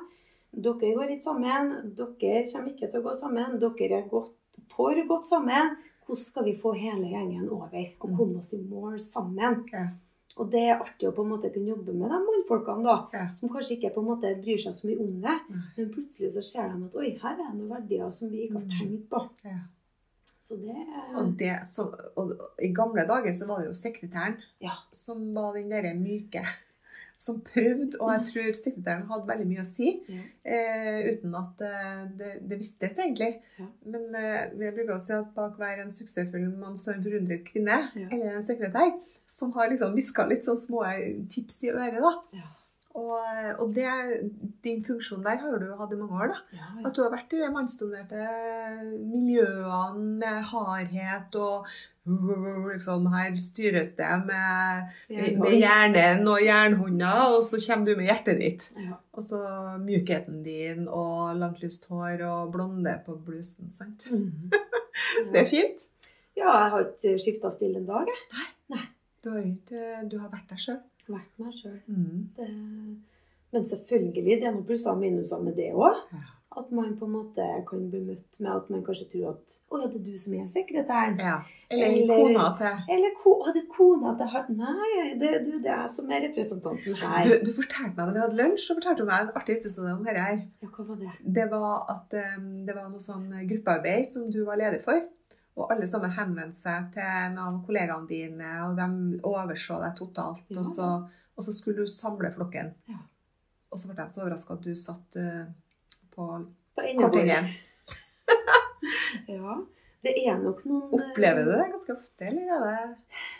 [0.55, 1.95] Dere går ikke sammen.
[1.95, 3.59] Dere kommer ikke til å gå sammen.
[3.59, 4.31] Dere er godt,
[4.69, 5.75] for godt sammen.
[6.07, 7.65] Hvordan skal vi få hele gjengen over
[7.99, 8.17] og Mm.
[8.17, 9.65] komme oss i mål sammen?
[9.73, 9.87] Ja.
[10.37, 13.31] Og det er artig å på en måte kunne jobbe med de mannfolkene da, Ja.
[13.33, 15.39] som kanskje ikke på en måte bryr seg så mye om det.
[15.49, 15.61] Nei.
[15.77, 18.53] Men plutselig så ser de at oi, her er det noen verdier som vi ikke
[18.53, 18.79] har Mm.
[18.79, 19.29] tenkt på.
[19.45, 19.57] Ja.
[20.45, 20.75] Så det
[21.17, 21.87] Og, det, så,
[22.21, 24.75] og I gamle dager så var det jo sekretæren Ja.
[24.93, 26.43] som var den derre myke.
[27.17, 29.93] Som prøvde, og jeg tror sekretæren hadde veldig mye å si.
[30.11, 30.23] Ja.
[30.43, 33.29] Eh, uten at eh, det, det vistes egentlig.
[33.57, 33.67] Ja.
[33.87, 37.45] Men eh, jeg bruker å si at bak hver en suksessfull mann står en forundret
[37.47, 37.77] kvinne.
[37.95, 38.09] Ja.
[38.11, 38.91] Eller en sekretær.
[39.31, 40.83] Som har liksom hviska litt sånn små
[41.31, 42.03] tips i øret.
[42.03, 42.43] da.
[42.95, 43.17] Og,
[43.59, 43.87] og det,
[44.63, 46.31] din funksjon der har du hatt i mange år.
[46.31, 46.37] da.
[46.55, 46.85] Ja, ja.
[46.87, 48.27] At du har vært i de mannsdominerte
[49.01, 51.67] miljøene med hardhet og
[52.05, 58.41] liksom Her styres det med, med hjernen og jernhunder, og så kommer du med hjertet
[58.43, 58.67] ditt.
[58.77, 58.99] Ja.
[59.17, 59.41] Og så
[59.81, 63.73] mjukheten din og langt lyst hår og blonde på blusen.
[63.75, 64.07] sant?
[65.33, 65.81] Det er fint.
[66.37, 68.85] Ja, jeg har ikke skifta stille en dag, jeg.
[69.25, 70.83] Du har, ikke, du har vært der sjøl.
[71.07, 71.79] Vært meg sjøl.
[71.87, 72.95] Mm.
[73.53, 75.99] Men selvfølgelig, det er noen plusser og minuser med det òg.
[76.11, 76.23] Ja.
[76.55, 79.79] At man på en måte kan bli møtt med at man kanskje tror at å
[79.81, 81.17] ja, det er du som er sekretæren.
[81.19, 81.37] ja.
[81.73, 85.51] Eller, Eller- kona til Eller ko, å, det er kona til han Nei, det, du,
[85.63, 87.23] det er jeg som er representanten her.
[87.25, 89.95] du, du fortalte meg da vi hadde lunsj, så fortalte du meg en artig episode
[89.97, 90.37] om dette her.
[90.61, 91.15] Ja, hva var det?
[91.39, 95.01] Det var at um, det var noe sånn gruppearbeid som du var leder for.
[95.55, 100.43] Og alle sammen henvendte seg til en av kollegaene dine, og de overså deg totalt.
[100.51, 100.59] Ja.
[100.61, 100.89] Og, så,
[101.35, 102.73] og så skulle du samle flokken.
[102.91, 102.99] Ja.
[103.71, 105.45] Og så ble de så overraska at du satt uh,
[106.15, 106.27] på
[106.75, 107.53] På kortingen.
[109.31, 109.55] Ja.
[110.05, 112.91] Det er nok noen Opplever du det ganske ofte, eller er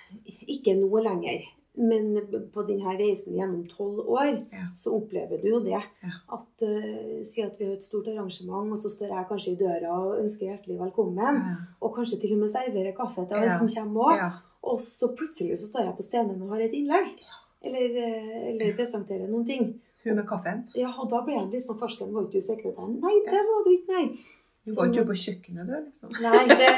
[0.10, 1.44] det Ikke noe lenger.
[1.78, 2.14] Men
[2.54, 4.68] på denne reisen gjennom tolv år, Ja.
[4.80, 5.76] så opplever du jo det.
[6.04, 6.12] Ja.
[6.38, 9.60] At uh, Si at vi har et stort arrangement, og så står jeg kanskje i
[9.60, 11.42] døra og ønsker hjertelig velkommen.
[11.42, 11.56] Ja.
[11.82, 14.38] Og kanskje til og med serverer kaffe til alle som kommer òg.
[14.66, 17.20] Og så plutselig så står jeg på scenen og har et innlegg.
[17.66, 19.82] Eller, eh, eller presenterer noen ting.
[20.06, 20.64] Hun med kaffen.
[20.78, 22.12] Ja, og da blir jeg litt sånn farsken.
[22.14, 23.00] Var ikke du sekretæren?
[23.02, 24.20] Nei, det var du ikke, nei.
[24.66, 26.10] Du var ikke på kjøkkenet, du, liksom.
[26.22, 26.70] Nei, det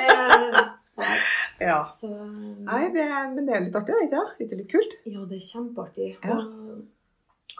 [0.98, 1.18] Nei.
[1.60, 1.80] Ja.
[1.90, 4.42] Så Nei, det, men det er litt artig, ikke sant?
[4.46, 4.94] Ikke litt kult?
[5.10, 6.10] Ja, det er kjempeartig.
[6.24, 6.38] Ja.
[6.38, 6.86] Og,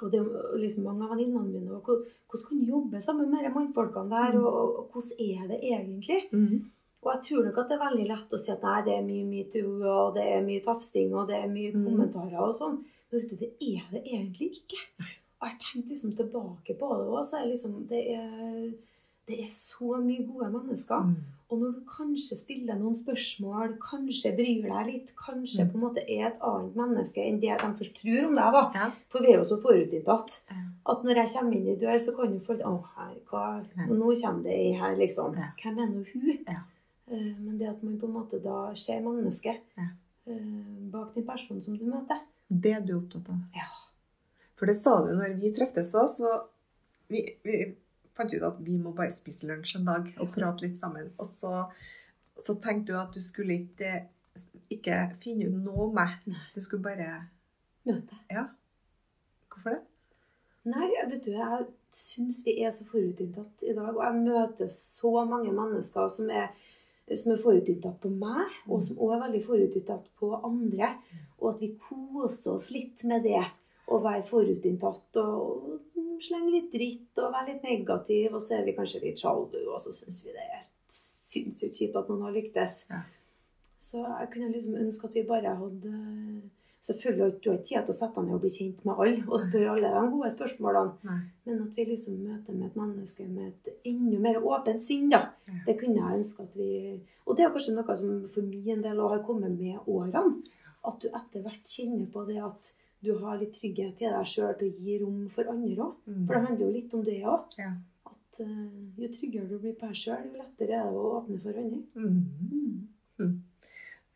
[0.04, 0.22] og det
[0.62, 1.88] liksom mange av venninnene mine og
[2.28, 4.44] Hvordan kan du jobbe sammen med de mannfolkene der, Mm.
[4.46, 6.18] og, og hvordan er det egentlig?
[7.02, 9.06] Og jeg tror nok at det er veldig lett å si at nei, det er
[9.08, 11.86] mye metoo, og det er mye tafsing, og det er mye Mm.
[11.88, 12.78] kommentarer og sånn.
[13.12, 14.82] Men vet du, det er det egentlig ikke.
[15.40, 18.74] Og jeg har tenkt liksom tilbake på det òg, så er liksom det er,
[19.28, 21.02] det er så mye gode mennesker.
[21.04, 21.16] Mm.
[21.50, 25.70] Og når du kanskje stiller noen spørsmål, kanskje bryr deg litt, kanskje Mm.
[25.72, 28.64] på en måte er et annet menneske enn det de først tror om deg, da.
[28.76, 28.88] Ja.
[29.10, 30.40] For vi er jo så forutinntatt.
[30.52, 30.62] Ja.
[30.92, 33.44] At når jeg kommer inn i dør, så kan jo folk Å, her, hva,
[33.78, 33.86] Ja.
[33.88, 35.36] nå kommer det ei her, liksom.
[35.36, 36.46] Hvem er nå hun?
[37.10, 41.62] Eh, Men det at man på en måte da ser mennesket eh, bak den personen
[41.64, 42.20] som du møter.
[42.50, 43.40] Det er du opptatt av.
[43.56, 43.68] Ja.
[44.58, 46.42] For det sa du når vi treftes òg, så
[47.10, 47.76] vi, vi
[48.18, 51.12] fant ut at vi må bare spise lunsj en dag og prate litt sammen.
[51.22, 51.64] Og så,
[52.42, 54.04] så tenkte du at du skulle ikke,
[54.74, 56.20] ikke finne ut noe om meg.
[56.56, 57.26] Du skulle bare
[57.88, 58.18] Møte.
[58.32, 58.50] Ja.
[59.48, 59.84] Hvorfor det?
[60.68, 63.94] Nei, vet du, jeg syns vi er så forutinntatt i dag.
[63.94, 66.50] Og jeg møter så mange mennesker som er,
[67.14, 70.92] som er forutinntatt på meg, og som også er veldig forutinntatt på andre.
[71.40, 73.46] Og at vi koser oss litt med det.
[73.88, 75.78] Å være forutinntatt og
[76.26, 78.34] slenge litt dritt og være litt negativ.
[78.34, 80.66] Og så er vi kanskje litt sjalu, og så syns vi det er
[81.28, 82.84] sinnssykt kjipt at noen har lyktes.
[82.92, 83.04] Ja.
[83.88, 85.98] Så jeg kunne liksom ønske at vi bare hadde
[86.88, 89.24] Selvfølgelig har du ikke tid til å sette deg ned og bli kjent med alle
[89.26, 90.94] og spørre alle de gode spørsmålene.
[91.10, 91.18] Nei.
[91.50, 95.20] Men at vi liksom møter med et menneske med et enda mer åpent sinn, da.
[95.50, 95.58] Ja.
[95.66, 96.70] Det kunne jeg ønske at vi
[97.26, 100.24] Og det er kanskje noe som for min del har kommet med årene.
[100.88, 102.72] At du etter hvert kjenner på det at
[103.04, 105.96] du har litt trygghet til deg sjøl til å gi rom for andre òg.
[106.10, 106.24] Mm.
[106.28, 107.58] For det handler jo litt om det òg.
[107.62, 107.72] Ja.
[108.10, 111.38] At uh, jo tryggere du blir på deg sjøl, jo lettere er det å åpne
[111.44, 111.82] for andre.
[111.96, 112.88] Mm.
[113.20, 113.36] Mm.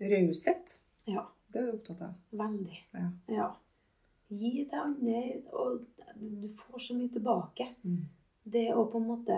[0.01, 0.77] Raushet,
[1.09, 2.13] Ja, det er du opptatt av.
[2.31, 2.79] veldig.
[2.97, 3.09] Ja.
[3.29, 3.49] Ja.
[4.31, 5.81] Gi til andre, og
[6.15, 7.67] du får så mye tilbake.
[7.83, 8.05] Mm.
[8.43, 9.35] Det å på en måte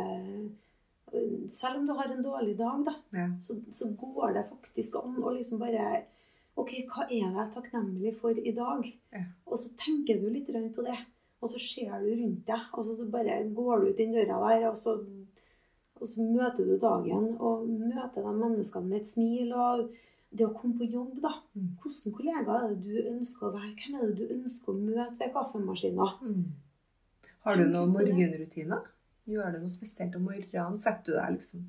[1.54, 3.28] Selv om du har en dårlig dag, da, Ja.
[3.46, 6.06] så, så går det faktisk an å liksom bare
[6.60, 8.86] OK, hva er det jeg er takknemlig for i dag?
[9.16, 9.26] Ja.
[9.50, 11.00] Og så tenker du litt rundt på det.
[11.44, 14.70] Og så ser du rundt deg, og så bare går du ut den døra der,
[14.70, 14.94] og så,
[16.00, 19.52] og så møter du dagen, og møter de menneskene med et smil.
[19.52, 19.90] og
[20.34, 21.32] det å komme på jobb, da.
[21.54, 21.74] Mm.
[21.84, 23.74] Hvilken kollega er det du ønsker å være?
[23.78, 26.08] Hvem er det du ønsker å møte ved kaffemaskina?
[26.24, 27.28] Mm.
[27.46, 28.88] Har du noen morgenrutiner?
[29.30, 30.80] Gjør du noe spesielt om morgenen?
[30.82, 31.68] Setter du deg liksom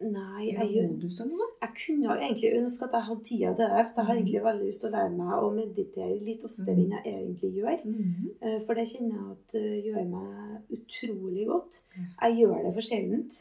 [0.00, 3.82] Nei, jeg, modus jeg kunne jo egentlig ønske at jeg hadde tida til det.
[3.92, 6.94] For jeg har egentlig veldig lyst til å lære meg å meditere litt oftere enn
[6.96, 7.82] jeg egentlig gjør.
[7.84, 8.28] Mm.
[8.40, 11.76] Eh, For det kjenner jeg at eh, gjør meg utrolig godt.
[11.98, 13.36] Jeg gjør det for sjeldent.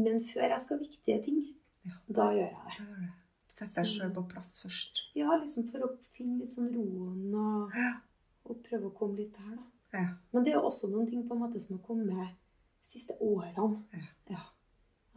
[0.00, 1.42] Men før jeg skal viktige ting,
[2.08, 3.10] da gjør jeg det.
[3.50, 5.02] Sett deg sjøl på plass først.
[5.18, 7.76] Ja, liksom for å finne litt sånn roen og,
[8.48, 9.66] og prøve å komme litt der, da.
[9.98, 10.06] Ja.
[10.32, 13.18] Men det er jo også noen ting på en måte som har kommet de siste
[13.20, 13.82] årene.
[14.30, 14.46] Ja.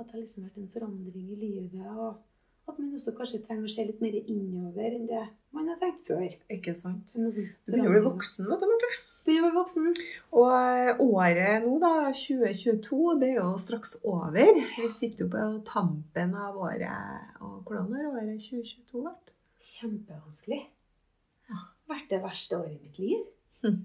[0.03, 1.87] At det har liksom vært en forandring i livet.
[1.95, 2.19] Og
[2.67, 5.23] at man også kanskje trenger å se litt mer innover enn det
[5.55, 6.27] man har tenkt før.
[6.51, 7.07] Ikke sant?
[7.11, 8.91] Sånn Du begynner å bli voksen, vet du, Marte.
[9.23, 9.89] Begynner å bli voksen.
[10.35, 14.59] Og eh, året nå, da, 2022, det er jo straks over.
[14.75, 17.31] Vi sitter jo på tampen av året.
[17.39, 19.33] Og hvordan har året 2022 vært?
[19.73, 20.61] Kjempevanskelig.
[21.51, 21.63] Ja.
[21.91, 23.23] Vært det verste året i mitt liv.
[23.63, 23.79] Hm.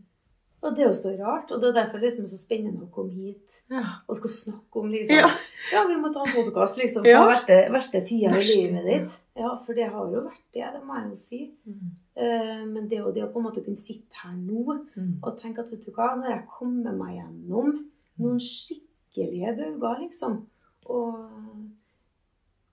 [0.63, 1.53] Og det er jo så rart.
[1.55, 3.83] Og det er derfor det liksom er så spennende å komme hit Ja.
[4.09, 5.29] og skal snakke om liksom Ja.
[5.73, 7.23] Ja, vi må ta en podkast liksom, på Ja.
[7.29, 9.19] verste, verste tida i livet ditt.
[9.37, 11.41] Ja, for det har jo vært det, det må jeg jo si.
[11.67, 11.91] Mm.
[12.19, 15.19] Uh, Men det det å på en måte kunne sitte her nå Mm.
[15.23, 17.85] og tenke at vet du hva, når jeg kommer meg gjennom
[18.19, 20.47] noen skikkelige bauger, liksom,
[20.87, 21.15] og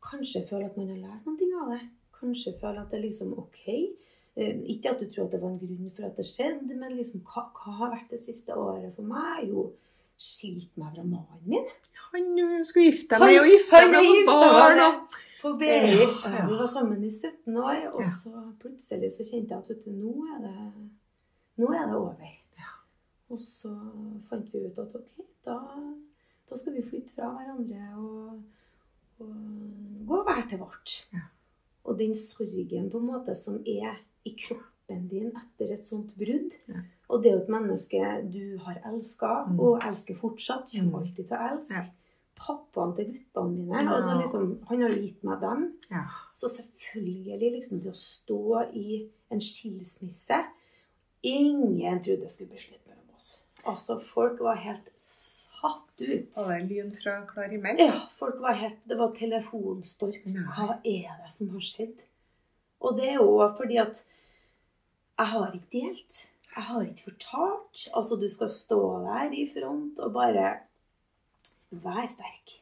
[0.01, 1.81] kanskje føle at man har lært noen ting av det,
[2.19, 3.63] kanskje føle at det er liksom ok,
[4.35, 7.21] ikke at du tror at det var en grunn for at det skjedde, men liksom,
[7.23, 9.45] hva, hva har vært det siste året for meg?
[9.47, 9.69] Jo,
[10.19, 11.69] skilt meg fra mannen min.
[12.11, 14.79] Han skulle gifte meg og gifte han med barn.
[14.79, 15.21] meg Og...
[15.41, 15.67] På BI.
[15.69, 18.09] Ja, Ja, vi var sammen i 17 år, og Ja.
[18.09, 20.55] så plutselig så kjente jeg at vet du, nå er det,
[21.61, 22.31] nå er det over.
[23.29, 23.71] Og så
[24.29, 25.55] fant vi ut at ok, da,
[26.49, 28.43] da skal vi flytte fra hverandre og,
[29.19, 30.93] og gå hver til vårt.
[31.13, 31.23] Ja.
[31.85, 36.51] Og den sorgen på en måte som er i kroppen din etter et sånt brudd,
[36.67, 36.81] Ja.
[37.09, 39.59] og det er jo et menneske du har elska Mm.
[39.59, 40.95] og elsker fortsatt, kommer Mm.
[41.01, 41.73] alltid til å elske.
[41.73, 41.85] Ja.
[42.35, 43.89] Pappaen til guttene mine, Ja.
[43.95, 45.73] altså liksom, han har jo gitt meg dem.
[45.91, 46.03] Ja.
[46.35, 50.45] Så selvfølgelig, liksom, det å stå i en skilsmisse
[51.23, 53.39] Ingen trodde det skulle bli slutt mellom oss.
[53.65, 56.27] Altså, folk var helt satt ut.
[56.37, 57.79] Og det er lyn fra klar himmel.
[57.79, 60.13] Ja, folk var helt Det var telefonstorm.
[60.25, 60.43] Nei.
[60.43, 61.95] Hva er det som har skjedd?
[62.85, 64.03] Og det er jo fordi at
[65.15, 66.21] jeg har ikke delt.
[66.55, 67.87] Jeg har ikke fortalt.
[67.95, 70.45] Altså, du skal stå der i front og bare
[71.71, 72.53] være sterk.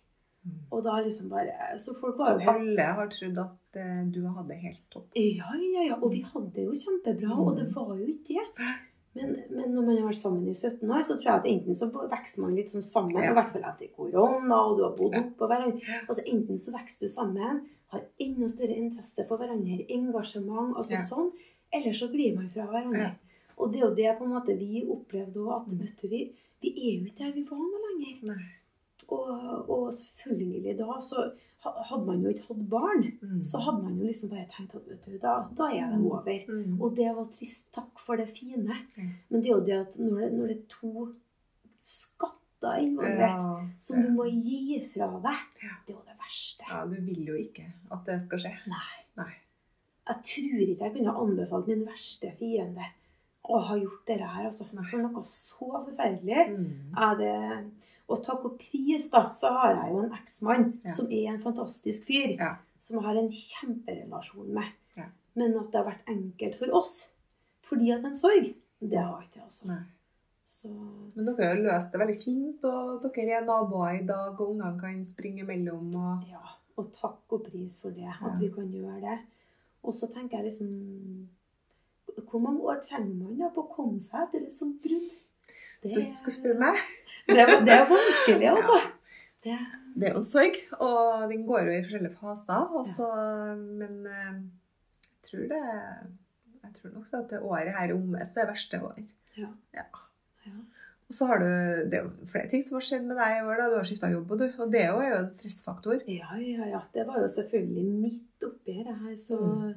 [0.44, 0.56] Mm.
[0.76, 4.58] Og da liksom bare Så folk var Så alle har trodd at eh, du hadde
[4.60, 5.06] helt topp.
[5.16, 5.96] Ja, ja, ja.
[6.02, 8.74] Og vi hadde det jo kjempebra, og det var jo ikke det.
[9.16, 11.76] Men, men når man har vært sammen i 17 år, så tror jeg at enten
[11.78, 13.30] så vokser man litt sånn sammen, Ja.
[13.30, 16.00] i hvert fall etter korona, og du har bodd oppå hverandre.
[16.10, 17.62] Altså enten så vokser du sammen,
[17.94, 21.06] har enda større interesse for hverandre, engasjement, altså Ja.
[21.10, 21.32] sånn,
[21.74, 23.00] eller så glir man fra hverandre.
[23.08, 23.14] Ja.
[23.58, 25.80] Og det er jo det på en måte vi opplevde òg, at Mm.
[25.80, 26.22] vet du, vi,
[26.62, 28.28] vi er jo ikke der vi var nå lenger.
[28.34, 28.44] Nei.
[29.10, 31.32] Og, og selvfølgelig da så
[31.64, 33.04] hadde man jo ikke hatt barn.
[33.22, 33.44] Mm.
[33.46, 36.46] Så hadde man jo liksom bare tenkt at vet du, da, da er det over.
[36.48, 36.82] Mm.
[36.82, 37.66] Og det var trist.
[37.76, 38.76] Takk for det fine.
[38.98, 39.12] Mm.
[39.30, 41.10] Men det er jo det at når det, når det er to
[42.64, 43.68] skatter involvert ja.
[43.80, 46.66] som du må gi fra deg, det er jo det verste.
[46.70, 48.54] ja, du vil jo ikke at det skal skje.
[48.68, 49.00] Nei.
[49.20, 49.32] Nei.
[50.08, 52.86] Jeg tror ikke jeg kunne anbefalt min verste fiende
[53.44, 54.46] å ha gjort det her.
[54.48, 54.66] Altså.
[54.68, 56.98] For noe så forferdelig Mm.
[56.98, 57.72] er det
[58.10, 60.92] Og takk og pris, da, så har jeg jo en eksmann Ja.
[60.92, 62.36] som er en fantastisk fyr.
[62.38, 62.56] Ja.
[62.78, 64.74] Som jeg har en kjemperelasjon med.
[64.98, 65.06] Ja.
[65.36, 67.10] Men at det har vært enkelt for oss
[67.64, 69.68] fordi at en sorg, det har ikke det altså.
[69.68, 69.80] Nei.
[70.54, 70.70] Så
[71.16, 74.52] Men dere har jo løst det veldig fint, og dere er naboer i dag, og
[74.54, 75.90] ungene kan springe imellom.
[75.98, 76.28] Og...
[76.30, 76.44] ja.
[76.78, 78.32] Og takk og pris for det, at Ja.
[78.40, 79.18] vi kan gjøre det.
[79.84, 81.28] Og så tenker jeg liksom
[82.30, 85.10] Hvor mange år trenger man da på å komme seg etter et sånt brudd?
[85.84, 86.82] Det, Så skal du spørre meg?
[87.28, 88.78] det, er- det er vanskelig, altså.
[89.44, 89.58] Det,
[89.96, 92.74] Det er jo en sorg, og den går jo i forskjellige faser.
[92.82, 93.10] Også,
[93.82, 94.38] Men eh,
[95.04, 95.64] jeg tror det
[96.64, 99.02] Jeg tror nok at det året her er omme, så er verste år.
[99.38, 99.50] ja.
[99.78, 99.86] Ja.
[100.46, 100.52] Ja.
[101.10, 103.58] Og så har du Det er flere ting som har skjedd med deg i år.
[103.60, 103.70] da.
[103.70, 104.46] Du har skifta jobb, og du.
[104.64, 106.00] Og det er jo er jo en stressfaktor.
[106.08, 106.82] Ja, ja, ja.
[106.94, 109.16] Det var jo selvfølgelig midt oppi det her.
[109.18, 109.76] Så Mm.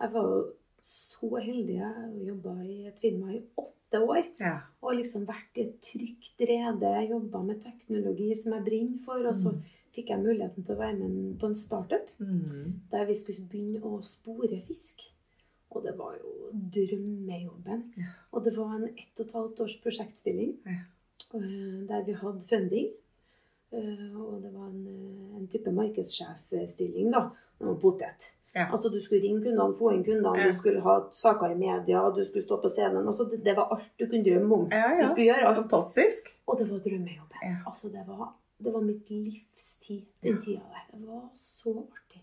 [0.00, 0.52] jeg var jo
[0.86, 1.76] så heldig.
[1.78, 4.24] Jeg jobba i et firma i åtte år.
[4.40, 4.60] Ja.
[4.82, 7.08] Og liksom vært i et trygt rede.
[7.10, 9.26] Jobba med teknologi som jeg brenner for.
[9.28, 9.62] Og så Mm.
[9.94, 12.72] fikk jeg muligheten til å være med på en startup Mm.
[12.90, 15.00] der vi skulle begynne å spore fisk.
[15.70, 16.30] Og det var jo
[16.74, 17.82] drømmejobben.
[17.98, 18.04] Ja.
[18.32, 20.78] Og det var en ett og et halvt års prosjektstilling Ja.
[21.34, 22.88] eh, der vi hadde funding.
[23.72, 27.28] Eh, Og det var en, eh, en type markedssjefstilling, da.
[27.58, 28.32] Det var potet.
[28.54, 28.66] Ja.
[28.72, 30.46] Altså Du skulle ringe kundene, få inn kundene, Ja.
[30.46, 33.06] du skulle ha saker i media, du skulle stå på scenen.
[33.06, 34.68] altså Det, det var alt du kunne drømme om.
[34.72, 35.56] Ja, Du skulle gjøre alt.
[35.70, 36.34] Fantastisk.
[36.46, 37.38] Og det var drømmejobben.
[37.42, 37.56] Ja.
[37.66, 40.98] Altså det var, det var mitt livstid, den tida der.
[40.98, 42.22] Det var så artig.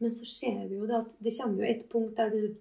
[0.00, 2.54] Men så ser vi jo det at det kommer jo et punkt der du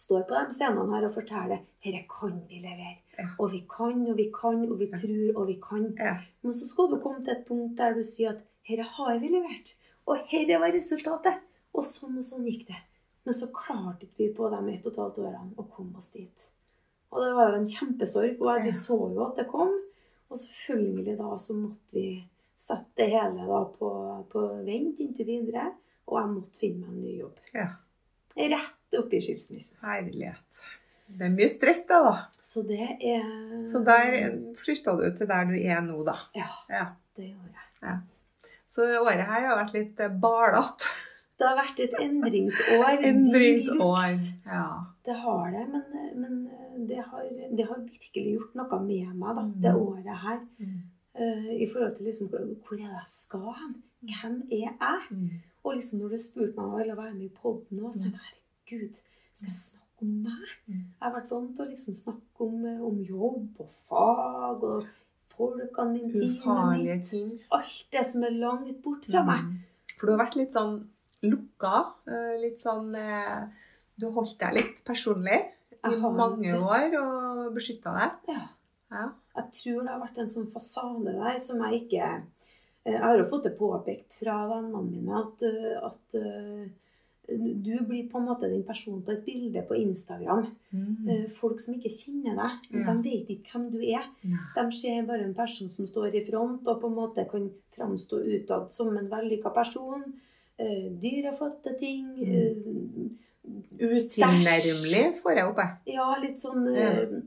[0.00, 2.96] står på de scenene her og forteller dette kan vi levere.
[3.18, 3.26] Ja.
[3.38, 5.88] Og vi kan, og vi kan, og vi tror, og vi kan.
[5.98, 6.14] Ja.
[6.42, 9.32] Men så skal du komme til et punkt der du sier at dette har vi
[9.32, 9.74] levert.
[10.06, 11.42] Og dette var resultatet.
[11.76, 12.80] Og sånn og sånn gikk det.
[13.26, 16.48] Men så klarte vi på de ett og et halvt årene å komme oss dit.
[17.10, 18.40] Og det var jo en kjempesorg.
[18.40, 19.76] Og vi så jo at det kom.
[20.30, 22.06] Og selvfølgelig da så måtte vi
[22.60, 23.90] sette det hele da på,
[24.32, 25.70] på vent inntil videre.
[26.08, 27.40] Og jeg måtte finne meg en ny jobb.
[27.54, 27.66] Ja.
[28.36, 29.76] Rett oppi skilsmissen.
[29.82, 30.62] Herlighet.
[31.10, 31.98] Det er mye stress, da.
[32.06, 32.14] da.
[32.46, 33.24] Så det er
[33.70, 34.14] Så der
[34.58, 36.16] flytta du til der du er nå, da.
[36.38, 36.84] Ja, Ja.
[37.16, 37.50] det gjorde
[37.82, 37.98] jeg.
[38.70, 40.86] Så året her har vært litt eh, balete.
[41.40, 43.00] Det har vært et endringsår.
[43.10, 44.14] Endringsår.
[44.46, 44.66] Ja.
[45.08, 45.84] Det har det, men,
[46.20, 47.24] men det, har,
[47.56, 49.54] det har virkelig gjort noe med meg, da, Mm.
[49.64, 50.40] det året her.
[50.60, 50.80] Mm.
[51.20, 53.72] Uh, I forhold til liksom, hvor er det jeg skal hen?
[54.06, 55.00] Hvem er jeg?
[55.10, 55.30] Mm.
[55.64, 58.18] Og liksom når du spurte meg om jeg ville være med i poden, så tenkte
[58.18, 58.38] jeg
[58.70, 59.00] herregud,
[59.34, 60.54] skal jeg snakke om meg?
[60.66, 60.74] Mm.
[60.80, 64.86] Jeg har vært vant til å liksom snakke om, eh, om jobb og fag og
[65.36, 66.24] folkene mine.
[66.30, 67.28] Ufarlige ting.
[67.52, 69.44] Alt det som er langt bort fra meg.
[69.44, 69.92] Mm.
[69.98, 70.78] For du har vært litt sånn
[71.22, 71.74] lukka.
[72.08, 73.48] eh, Litt sånn eh,
[74.00, 75.42] Du har holdt deg litt personlig
[75.84, 78.32] i mange år og beskytta deg.
[78.32, 78.46] Ja.
[78.90, 79.10] Ja.
[79.36, 82.06] Jeg tror det har vært en sånn fasade der som jeg ikke
[82.86, 86.70] Jeg har jo fått det påpekt fra vennene mine at, eh, at eh,
[87.30, 90.46] du blir på en måte den personen på et bilde på Instagram.
[90.72, 91.28] Mm.
[91.36, 92.56] Folk som ikke kjenner deg.
[92.80, 92.94] Ja.
[92.96, 94.08] de vet ikke hvem du er.
[94.24, 94.40] Nei.
[94.56, 98.18] De ser bare en person som står i front og på en måte kan framstå
[98.24, 100.02] utad som en vellykka person.
[100.58, 102.08] Eh, dyre, flotte ting.
[102.18, 103.10] Mm.
[103.44, 105.94] Eh, Utilnærmelig får jeg opp, jeg.
[105.94, 106.88] Ja, litt sånn Ja.
[107.02, 107.20] eh,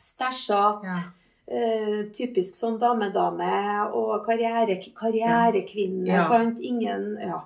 [0.00, 0.86] stæsjete.
[0.88, 1.00] Ja.
[1.48, 3.48] Eh, typisk sånn damedame
[3.98, 6.06] og karriere, karrierekvinne.
[6.06, 6.28] Ja.
[6.28, 6.60] sant?
[6.62, 7.40] Ingen Ja.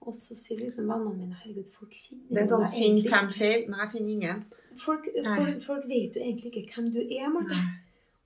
[0.00, 3.66] Og så sier liksom vennene mine herregud, folk kjenner Det er sånn finn fem feil.
[3.68, 4.40] Nei, finn ingen.
[4.80, 7.58] Folk, folk, folk vet jo egentlig ikke hvem du er, Marte.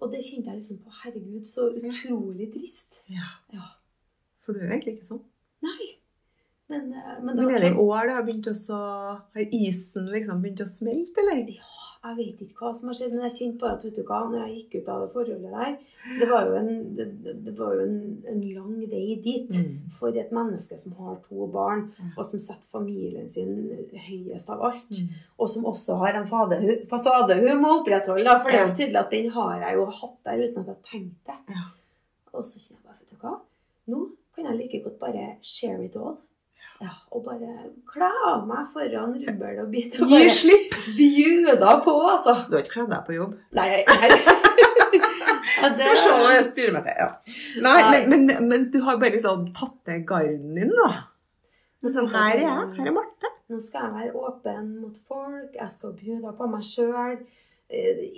[0.01, 0.95] Og det kjente jeg liksom på.
[1.03, 2.95] Herregud, så utrolig trist.
[3.11, 3.27] Ja.
[3.53, 3.67] Ja.
[4.45, 5.23] For du er jo egentlig ikke sånn.
[5.67, 5.91] Nei.
[6.71, 8.77] Men, eh, men Men er det i år det har begynt også
[9.35, 11.51] Har isen liksom begynt å smelte, eller?
[11.59, 14.03] Ja, jeg vet ikke hva som har skjedd, men jeg kjente bare at vet du
[14.05, 15.77] hva, når jeg gikk ut av det forholdet der
[16.21, 17.07] Det var jo en, det,
[17.47, 17.95] det- var jo en,
[18.29, 19.79] en lang vei dit Mm.
[19.99, 21.87] for et menneske som har to barn,
[22.19, 24.91] og som setter familien sin høyest av alt.
[24.91, 25.15] Mm.
[25.39, 26.59] Og som også har en fade,
[26.91, 30.19] fasade hun må opprettholde, for det er jo tydelig at den har jeg jo hatt
[30.25, 31.57] der uten at jeg tenkte det.
[31.57, 31.65] Ja.
[32.35, 33.35] Og så kjenner jeg bare, vet du hva,
[33.89, 36.17] nå kan jeg like godt bare share it all.
[36.85, 37.53] Ja, og bare
[37.91, 40.75] kle av meg foran rubbel og bit og Gi slipp!
[40.99, 42.35] bjuda på, altså.
[42.51, 43.35] Du har ikke kledd deg på jobb?
[43.57, 43.85] Nei, jeg,
[44.95, 47.09] Ja, det- Skal se hva jeg Ja.
[47.65, 48.07] Nei, Nei.
[48.09, 50.91] men, men, men du har bare liksom tatt ned garden din, da.
[51.85, 52.69] Sånn, her er jeg.
[52.79, 53.31] Her er Marte.
[53.53, 57.19] Nå skal jeg være åpen mot folk, jeg skal bjuda på meg sjøl.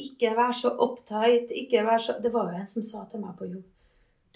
[0.07, 1.51] Ikke være så uptight.
[1.55, 3.65] Ikke være så Det var jo en som sa til meg på jobb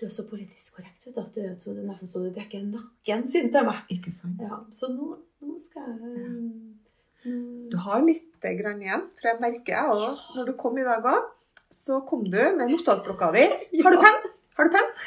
[0.01, 2.63] Du er så politisk korrekt vet du, at du, så det nesten så du brekker
[2.65, 3.83] nakken sin til meg.
[3.93, 4.41] Ikke sant.
[4.41, 5.11] Ja, så nå,
[5.45, 10.23] nå skal jeg nå- Du har litt grann igjen, for jeg merker jeg òg.
[10.39, 11.27] Når du kom i dag òg,
[11.71, 13.45] så kom du med notatblokka di.
[13.85, 14.23] Har du penn?
[14.57, 14.89] Har du penn?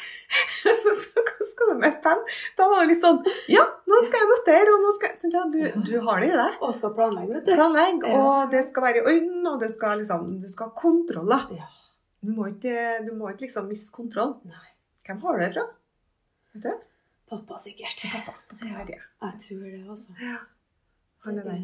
[0.64, 0.94] Så, så
[1.50, 2.22] skal du med penn?
[2.58, 3.18] Da var det litt sånn
[3.52, 6.38] Ja, nå skal jeg notere, og nå skal jeg ja, du, du har det i
[6.39, 6.56] deg.
[6.64, 7.52] Og skal planlegge, vet du.
[7.58, 8.22] Planlegg, Ja.
[8.24, 11.28] og det skal være i orden, og det skal liksom, du skal ha kontroll.
[11.34, 11.41] da.
[11.60, 11.68] Ja.
[12.24, 14.38] Du må ikke, du må ikke liksom miste kontroll.
[14.48, 14.70] Nei.
[15.08, 15.66] Hvem har du det fra?
[16.54, 16.74] Vet du?
[17.30, 18.04] Pappa sikkert.
[18.14, 18.36] Pappa.
[18.49, 18.99] Pappa Ja.
[19.28, 20.16] Jeg tror det, altså.
[20.22, 20.38] Ja.
[21.26, 21.64] Han er der.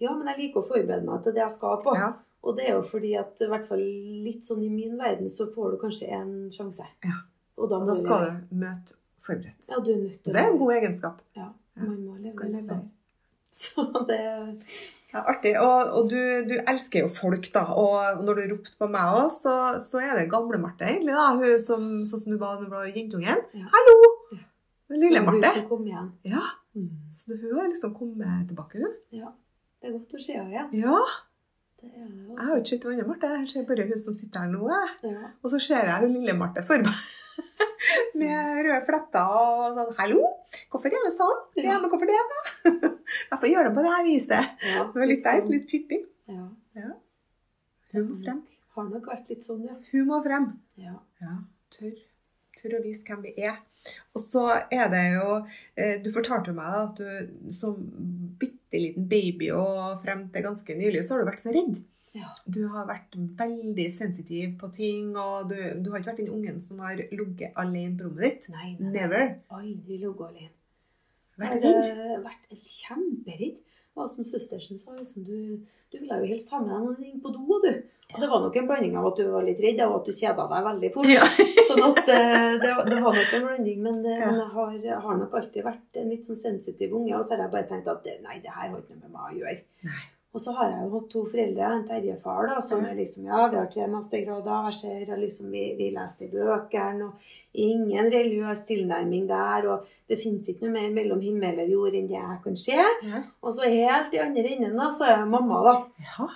[0.00, 1.94] Ja, men jeg liker å forberede meg til det jeg skal på.
[1.98, 2.12] Ja.
[2.46, 3.82] Og det er jo fordi at i hvert fall
[4.26, 6.86] litt sånn i min verden så får du kanskje en sjanse.
[7.06, 7.20] Ja.
[7.56, 9.70] Og da, Og da skal du møte forberedt.
[9.70, 10.34] Ja, du er nødt til det.
[10.36, 11.22] det er en god egenskap.
[11.38, 11.48] Ja,
[11.80, 12.76] man må leve med levere.
[12.76, 12.92] Altså.
[13.56, 14.20] Så det
[15.16, 15.54] Ja, artig.
[15.58, 17.62] Og, og du, du elsker jo folk, da.
[17.72, 19.54] Og når du ropte på meg òg, så,
[19.84, 21.14] så er det gamle Marte, egentlig.
[21.16, 21.30] da.
[21.40, 23.40] Hun som, sånn som du var da du var jentungen.
[23.56, 23.70] Ja.
[23.72, 23.96] Hallo!
[24.92, 25.54] Lille Hun Marte.
[25.56, 26.12] som kom igjen.
[26.28, 26.44] Ja,
[26.76, 26.90] Mm.
[27.16, 28.90] så hun har liksom kommet tilbake, hun.
[29.16, 29.30] Ja.
[29.80, 30.74] Det er godt å se henne igjen.
[30.84, 30.98] Ja.
[31.82, 34.48] Jeg har jo ikke sett hun andre Marte, jeg ser bare hun som sitter her
[34.50, 34.68] nå.
[35.06, 35.28] Ja.
[35.44, 37.04] Og så ser jeg hun lille Marte for meg.
[38.18, 40.22] Med røde fletter og sånn Hallo!
[40.72, 41.42] Hvorfor er det sånn?
[41.60, 41.78] Ja, Ja.
[41.82, 42.40] men hvorfor det, da?
[43.30, 44.54] Hvorfor gjør det på det her viset?
[44.64, 45.52] Ja, Det var litt der, sånn.
[45.52, 46.00] litt pippi.
[46.32, 46.48] Ja.
[47.92, 48.40] Hun må frem.
[48.76, 49.76] Har nok vært litt sånn, ja.
[49.92, 50.48] Hun må frem.
[50.80, 50.96] ja.
[51.22, 51.36] Ja,
[51.76, 51.92] tør.
[52.56, 53.60] Tør å vise hvem vi er.
[54.16, 55.26] Og så er det jo
[55.76, 57.76] eh, Du fortalte meg da, at du som
[58.40, 61.76] bitte liten baby og frem til ganske nylig, så har du vært så redd.
[62.16, 62.30] Ja.
[62.48, 66.62] Du har vært veldig sensitiv på ting, og du, du har ikke vært den ungen
[66.64, 68.48] som har ligget alene på rommet ditt.
[68.54, 69.34] Nei, nei, Never.
[69.52, 70.52] aldri ligget alene.
[71.36, 71.90] Vært redd.
[72.24, 73.58] vært kjemperedd.
[73.96, 77.20] Var som søstersen sa, liksom, du, du ville jo helst ha med deg noen inn
[77.24, 77.70] på do, du.
[78.14, 80.12] Og det var nok en blanding av at du var litt redd, og at du
[80.14, 81.08] kjeda deg veldig fort.
[81.10, 81.24] Ja.
[81.70, 83.80] Sånn at eh, det, det var nok en blanding.
[83.82, 84.28] Men, eh, Ja.
[84.30, 87.16] men jeg, har, har nok alltid vært en litt sånn sensitiv unge.
[87.18, 89.24] Og så har jeg bare tenkt at nei, det her har ikke noe med meg
[89.32, 89.56] å gjøre.
[89.88, 90.04] Nei.
[90.36, 93.46] Og så har jeg jo hatt to foreldre, en Terje-far, da, som er liksom Ja,
[93.48, 98.10] vi har tre mastergrader, jeg ser og liksom vi, vi leste i bøkene, og ingen
[98.12, 102.18] religiøs tilnærming der, og det fins ikke noe mer mellom himmel og jord enn det
[102.18, 102.76] jeg kan se.
[102.76, 103.22] Ja.
[103.40, 105.74] Og så helt i andre enden da, så er mamma, da
[106.04, 106.28] ja.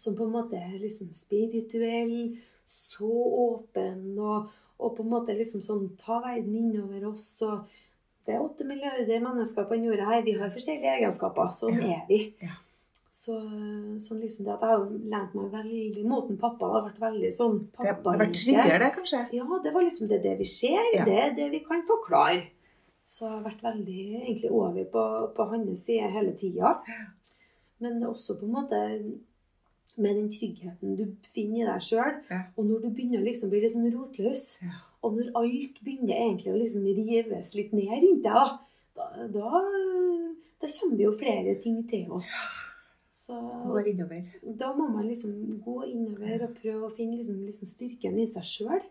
[0.00, 2.16] som på en måte er liksom spirituell,
[2.64, 3.12] så
[3.44, 4.48] åpen og,
[4.80, 7.28] og på en måte liksom sånn ta verden innover oss.
[7.44, 7.68] og
[8.24, 10.24] Det er åtte milliarder mennesker på den jorda her.
[10.24, 11.52] Vi har forskjellige egenskaper.
[11.52, 11.98] Sånn Ja.
[11.98, 12.22] er vi.
[12.40, 12.56] Ja.
[13.22, 13.36] Så,
[14.02, 16.70] sånn liksom det at jeg har lent meg veldig mot en pappa.
[16.72, 19.20] Har vært veldig sånn Det har pappa vært tryggere, det, kanskje?
[19.36, 20.80] Ja, det var liksom det, det vi ser.
[20.96, 21.04] Ja.
[21.06, 22.48] Det er det vi kan forklare.
[23.06, 25.04] Så jeg har vært veldig egentlig over på,
[25.36, 26.72] på hans side hele tida.
[27.82, 28.80] Men det også på en måte
[30.00, 31.04] med den tryggheten du
[31.36, 32.18] finner i deg sjøl.
[32.30, 32.40] Ja.
[32.56, 34.78] Og når du begynner å liksom bli litt sånn rotløs, Ja.
[35.04, 38.58] og når alt begynner egentlig å liksom rives litt ned rundt deg,
[38.96, 39.62] da, da,
[40.62, 42.30] da kommer det jo flere ting til oss.
[43.22, 43.36] Så
[43.68, 44.24] Går innover.
[44.58, 48.42] da må man liksom gå innover og prøve å finne liksom, liksom styrken i seg
[48.48, 48.82] sjøl.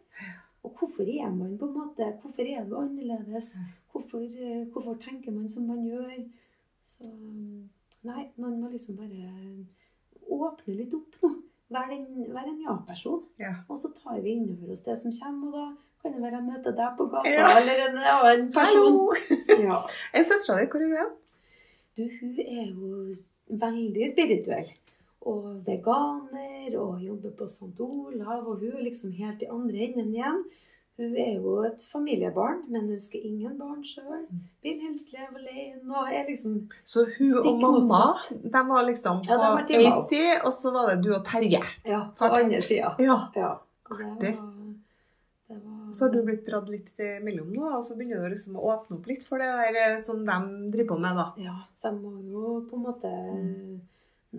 [0.64, 3.50] Og hvorfor er man på en måte Hvorfor er du annerledes?
[3.92, 6.22] Hvorfor, eh, hvorfor tenker man som man gjør?
[6.86, 7.10] Så
[8.04, 9.66] Nei, man må liksom bare
[10.32, 11.30] åpne litt opp nå.
[11.72, 13.22] Vær en, en ja-person.
[13.40, 13.52] Ja.
[13.70, 15.66] Og så tar vi innover oss det som kommer, og da
[16.02, 17.52] kan det være jeg møter deg på gata, Ja.
[17.60, 18.98] eller en annen person.
[18.98, 19.62] Hallo!
[19.62, 19.78] Ja.
[20.18, 21.14] Er søstera di hvor er hun?
[21.98, 23.16] Du, hun er jo
[23.52, 24.72] veldig spirituell.
[25.22, 27.76] Og veganer, og jobber på St.
[27.80, 28.48] Olav.
[28.48, 30.44] Og hun er liksom helt i andre enden igjen.
[31.02, 34.26] Hun er jo et familiebarn, men hun ønsker ingen barn sjøl.
[34.62, 36.04] Vil helst leve alene.
[36.12, 39.40] Er liksom Så hun og mamma de var liksom på
[39.72, 41.64] ja, side, og så var det du og Terje.
[41.86, 42.96] Ja, på andre sida.
[43.00, 43.18] Ja.
[43.36, 43.56] Ja.
[44.22, 44.51] det var
[45.94, 48.98] Så har du blitt dratt litt imellom nå, og så begynner du liksom å åpne
[48.98, 50.38] opp litt for det der eh, som de
[50.72, 51.28] driver på med, da.
[51.38, 53.80] Ja, så jeg må jo på en måte Mm.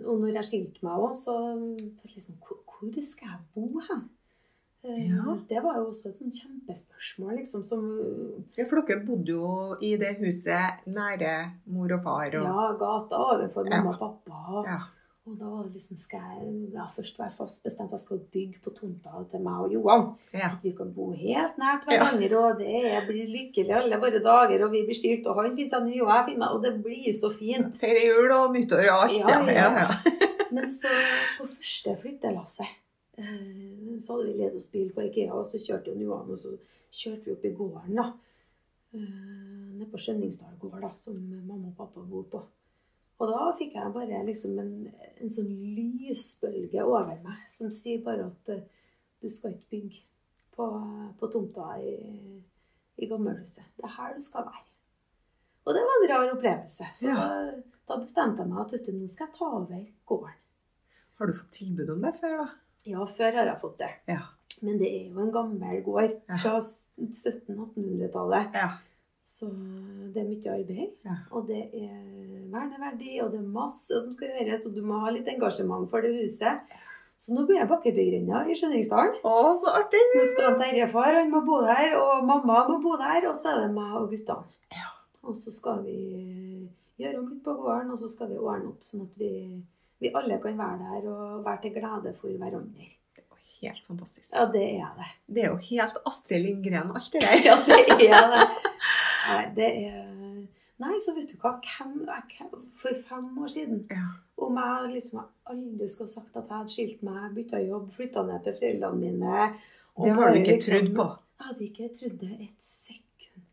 [0.09, 1.33] Og når jeg skilte meg òg, så
[2.09, 3.99] liksom Hvor, hvor skal jeg bo hen?
[4.83, 5.35] Eh, Ja.
[5.47, 7.83] Det var jo også et kjempespørsmål, liksom, som
[8.57, 13.15] Ja, for dere bodde jo i det huset nære mor og far og Ja, gata
[13.15, 13.93] overfor mamma Ja.
[13.93, 14.63] og pappa.
[14.65, 14.79] Ja.
[15.23, 18.19] Og da var det liksom Skal jeg ja, først være fast bestemt at jeg skal
[18.33, 20.05] bygge på tomta til meg og Johan?
[20.35, 20.49] Ja.
[20.51, 24.65] Så vi kan bo helt nært hverandre, og det er, blir lykkelig alle våre dager,
[24.65, 26.73] og vi blir skilt, og han finner seg ny, og jeg finner meg, og det
[26.83, 27.77] blir så fint.
[27.79, 29.15] Feire jul og nyttår og alt.
[29.21, 30.17] Ja, ja, ja, ja.
[30.55, 30.91] Men så
[31.37, 35.93] på første flyttelasset eh, så hadde vi leid oss bil på Ikea, og så kjørte
[35.93, 36.57] jo Johan, og så
[36.91, 38.09] kjørte vi opp i gården, da.
[38.91, 39.07] Eh,
[39.73, 42.43] Nede på Skjønningsdal gård, da, som mamma og pappa bor på.
[43.21, 44.71] Og da fikk jeg bare liksom en,
[45.21, 48.63] en sånn lysbølge over meg som sier bare at eh,
[49.21, 50.01] du skal ikke bygge
[50.57, 50.65] på,
[51.19, 51.93] på tomta i,
[52.99, 53.63] i gammelhuset.
[53.77, 54.63] Det er her du skal være.
[55.63, 56.89] Og det var en rar opplevelse.
[56.99, 57.15] Så Ja.
[57.15, 60.39] da, da bestemte jeg meg at vet du, nå skal jeg ta over gården.
[61.19, 62.47] Har du fått tilbud om det før, da?
[62.89, 63.91] Ja, før har jeg fått det.
[64.11, 64.19] Ja.
[64.65, 66.37] Men det er jo en gammel gård Ja.
[66.41, 68.53] fra 1700-1800-tallet.
[68.57, 68.69] Ja.
[69.33, 69.49] Så
[70.13, 70.89] det er mye arbeid.
[71.07, 71.17] Ja.
[71.33, 71.99] Og det er
[72.53, 74.65] verneverdi, og det er masse som skal gjøres.
[74.67, 76.75] Og du må ha litt engasjement for det huset.
[77.17, 79.19] Så nå blir jeg bakkebyggrenna i Skjønningsdalen.
[79.25, 80.01] Å, så artig!
[80.13, 83.29] Nå skal Terjefar, han må bo der, og mamma må bo der.
[83.29, 84.49] Og så er det meg og guttene.
[84.73, 84.89] Ja.
[85.23, 85.99] Og så skal vi
[87.01, 89.31] gjøre om litt på gården, og så skal vi ordne opp sånn at vi,
[90.03, 92.89] vi alle kan være der og være til glede for hverandre.
[93.23, 94.33] Er helt fantastisk.
[94.35, 95.09] Ja, det er det.
[95.35, 97.39] Det er jo helt Astrid Lindgren, alt det der.
[97.47, 98.47] Ja, det er det.
[99.27, 100.47] Nei, det er
[100.83, 101.53] Nei, så vet du hva.
[101.63, 104.07] Hvem, hvem, for fem år siden Ja.
[104.43, 108.43] Om jeg liksom aldri skulle sagt at jeg hadde skilt meg, bytta jobb, flytta ned
[108.43, 109.43] til foreldrene mine
[109.95, 111.05] og Det har du ikke liksom- trodd på.
[111.39, 113.45] Jeg hadde ikke trodd det et sekund.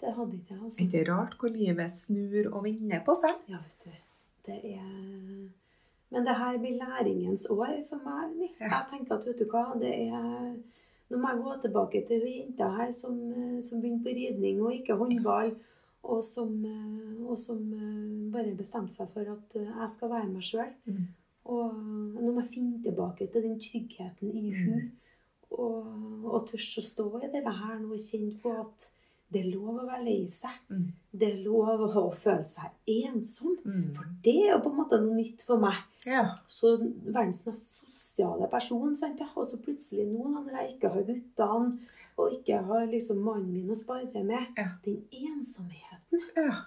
[0.00, 0.62] Det hadde ikke jeg.
[0.64, 0.82] Altså.
[0.84, 3.34] ikke rart hvor livet snur og vender på seg?
[3.48, 3.90] Ja, vet du.
[4.46, 5.48] Det er
[6.10, 8.50] Men det her blir læringens år for meg.
[8.60, 8.68] Ja.
[8.68, 10.54] Jeg tenker at vet du hva, det er
[11.12, 14.72] Nå må jeg gå tilbake til jenta her som, eh, som begynte på ridning og
[14.78, 15.52] ikke håndball,
[16.02, 20.46] og som, eh, og som eh, bare bestemte seg for at jeg skal være meg
[20.48, 20.72] sjøl.
[20.86, 21.04] Mm.
[21.52, 24.80] Og nå må jeg finne tilbake til den tryggheten i hun.
[24.80, 24.90] Mm.
[25.52, 28.88] Og, og tørs å stå i det her nå og kjenne på at
[29.32, 30.56] det er lov å være lei seg.
[30.72, 30.86] Mm.
[31.12, 33.58] Det er lov å føle seg ensom.
[33.64, 33.84] Mm.
[33.96, 35.80] For det er jo på en måte noe nytt for meg.
[36.08, 36.24] Ja.
[36.52, 37.81] Så verdens mest
[38.12, 38.94] sosiale person.
[38.96, 39.20] Sant?
[39.36, 41.78] Og så plutselig nå, når jeg ikke har guttene,
[42.20, 44.68] og ikke har liksom mannen min å spare med, Ja.
[44.84, 46.64] den ensomheten ja.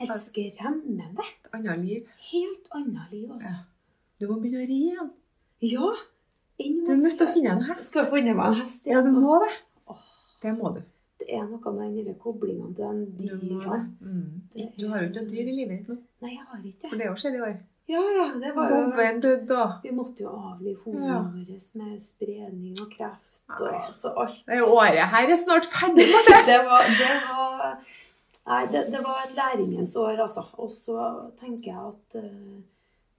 [0.00, 1.24] er skremmende.
[1.44, 2.06] Et annet liv.
[2.32, 3.54] Helt annet liv, altså.
[3.54, 3.64] Ja.
[4.20, 5.10] Du må begynne å ri igjen.
[5.62, 5.92] Ja.
[6.58, 7.88] Du er nødt til å finne en hest.
[7.88, 8.82] Skal finne meg en hest?
[8.86, 9.52] Ja, du må det.
[9.88, 10.02] Åh.
[10.42, 10.82] Det må du.
[11.20, 13.80] Det er noe med den koblingen til den det.
[14.00, 14.40] Mm.
[14.76, 15.96] Du har jo ikke et dyr i livet ditt nå.
[16.20, 16.98] Nei, jeg har ikke For det.
[16.98, 17.58] det har skjedd i år.
[17.90, 19.62] Ja, ja, det var jo Boven døde.
[19.82, 21.60] Vi måtte jo avlive hundene Ja.
[21.80, 23.80] med spredning og kreft og Nei.
[23.86, 24.42] altså alt.
[24.46, 26.40] Det året her er snart ferdig, Marte.
[26.46, 27.78] det var, det var
[28.50, 30.42] Nei, det, det var et læringens år, altså.
[30.58, 30.96] Og så
[31.40, 32.60] tenker jeg at uh,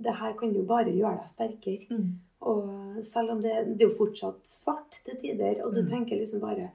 [0.03, 1.85] det her kan jo bare gjøre deg sterkere.
[1.91, 2.07] Mm.
[2.41, 5.89] Og selv om det, det er jo fortsatt svart til tider, og du Mm.
[5.89, 6.69] tenker liksom bare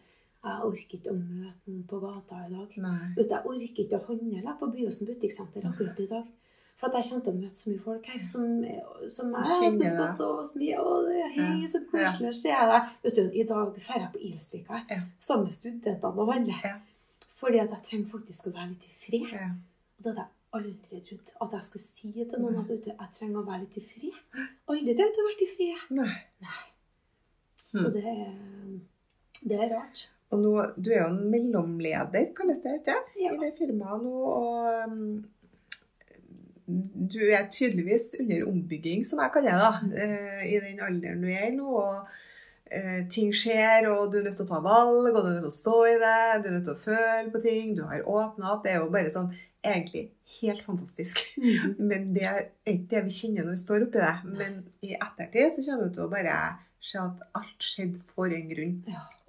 [0.47, 2.75] Jeg orker ikke å møte noen på gata i dag.
[2.79, 3.07] Nei.
[3.19, 6.27] Jeg orker ikke å handle på Byåsen butikksenter akkurat i dag.
[6.77, 8.43] For at jeg kommer til å møte så mye folk her som,
[9.09, 10.27] som jeg kjenner som skal stå
[10.83, 12.91] og det er hei, så koselig å se deg.
[13.07, 14.99] Vet du, I dag drar jeg på Ilsvika Ja.
[15.19, 16.61] sammen med studentene og handler.
[16.65, 16.75] Ja.
[17.41, 19.33] Fordi at jeg trenger faktisk å være litt i fred.
[19.33, 19.49] Ja.
[20.05, 21.33] Det hadde jeg aldri trodd.
[21.47, 23.85] At jeg skulle si til noen at vet du, jeg trenger å være litt i
[23.95, 24.21] fred.
[24.69, 25.87] Aldri trengt å være i fred.
[25.97, 26.13] Nei.
[27.73, 27.93] Så Mm.
[27.97, 28.05] det
[29.49, 30.09] det er rart.
[30.33, 30.53] Og nå,
[30.83, 32.95] du er jo en mellomleder, kalles det, ikke?
[33.21, 33.33] Ja.
[33.35, 34.15] I det firmaet nå.
[34.27, 35.25] Og um,
[36.67, 41.29] du er tydeligvis under ombygging, som jeg kaller det, da, eh, i den alderen du
[41.31, 41.69] er i nå.
[41.79, 42.09] og
[42.67, 45.47] eh, ting skjer, og du er nødt til å ta valg, og du er nødt
[45.47, 48.03] til å stå i det, du er nødt til å føle på ting, du har
[48.03, 48.65] åpna opp.
[48.65, 49.31] Det er jo bare sånn
[49.67, 50.09] egentlig
[50.41, 51.23] helt fantastisk.
[51.91, 54.15] Men det er ikke det vi kjenner når vi står oppi det.
[54.41, 56.41] Men i ettertid så kommer du til å bare
[56.87, 58.75] se at alt skjedde for en grunn.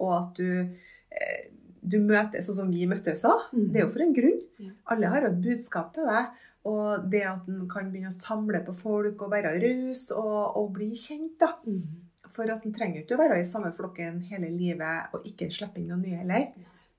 [0.02, 0.50] Og at du,
[1.14, 1.40] eh,
[1.82, 3.48] du møtes sånn som vi møttes òg.
[3.52, 3.70] Mhm.
[3.72, 4.44] Det er jo for en grunn.
[4.92, 6.44] Alle har et budskap til deg.
[6.66, 10.72] Og det at en kan begynne å samle på folk og være raus og, og
[10.74, 11.52] bli kjent, da.
[11.64, 11.84] Mm.
[12.34, 15.80] For at en trenger ikke å være i samme flokken hele livet og ikke slippe
[15.80, 16.48] inn noen nye heller.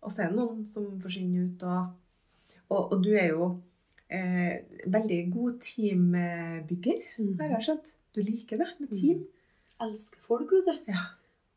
[0.04, 1.92] Og så er det noen som forsvinner ut, og,
[2.70, 3.50] og, og du er jo
[4.10, 7.34] eh, veldig god teambygger, Mm.
[7.40, 7.92] har jeg skjønt.
[8.16, 9.26] Du liker det med team.
[9.82, 10.92] elsker folk, vet du.
[10.92, 11.04] Ja.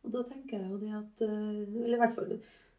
[0.04, 2.32] Og da tenker jeg jo det at eh, Eller i hvert fall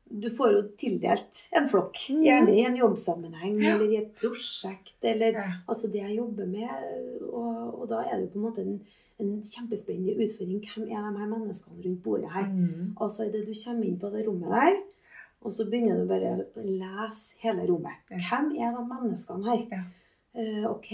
[0.09, 1.97] Du får jo tildelt en flokk.
[2.09, 2.23] Mhm.
[2.23, 3.75] Gjerne i en jobbsammenheng Ja.
[3.75, 4.93] eller i et prosjekt.
[5.01, 5.45] Eller Ja.
[5.67, 6.69] altså det jeg jobber med.
[7.31, 8.81] Og, og da er det jo på en måte en,
[9.19, 10.61] en kjempespennende utfordring.
[10.75, 12.45] Hvem er de her menneskene rundt bordet her?
[12.51, 12.95] Mm.
[13.01, 14.75] Altså Idet det du kommer inn på det rommet der,
[15.41, 17.97] og så begynner du bare å lese hele rommet.
[18.11, 18.17] Ja.
[18.29, 19.83] Hvem er de menneskene her?
[20.35, 20.87] Eh, OK,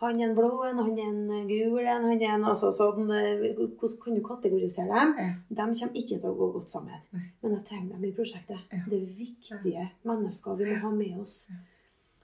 [0.00, 3.10] han er en blå en, han er en gul en, han er en altså sånn
[3.12, 5.12] eh, Hvordan kan du kategorisere dem?
[5.20, 5.34] Ja.
[5.50, 7.02] De kommer ikke til å gå godt sammen.
[7.12, 7.26] Nei.
[7.42, 8.62] Men jeg trenger dem i prosjektet.
[8.72, 8.80] Ja.
[8.88, 11.36] Det er viktige mennesker vi må ha med oss.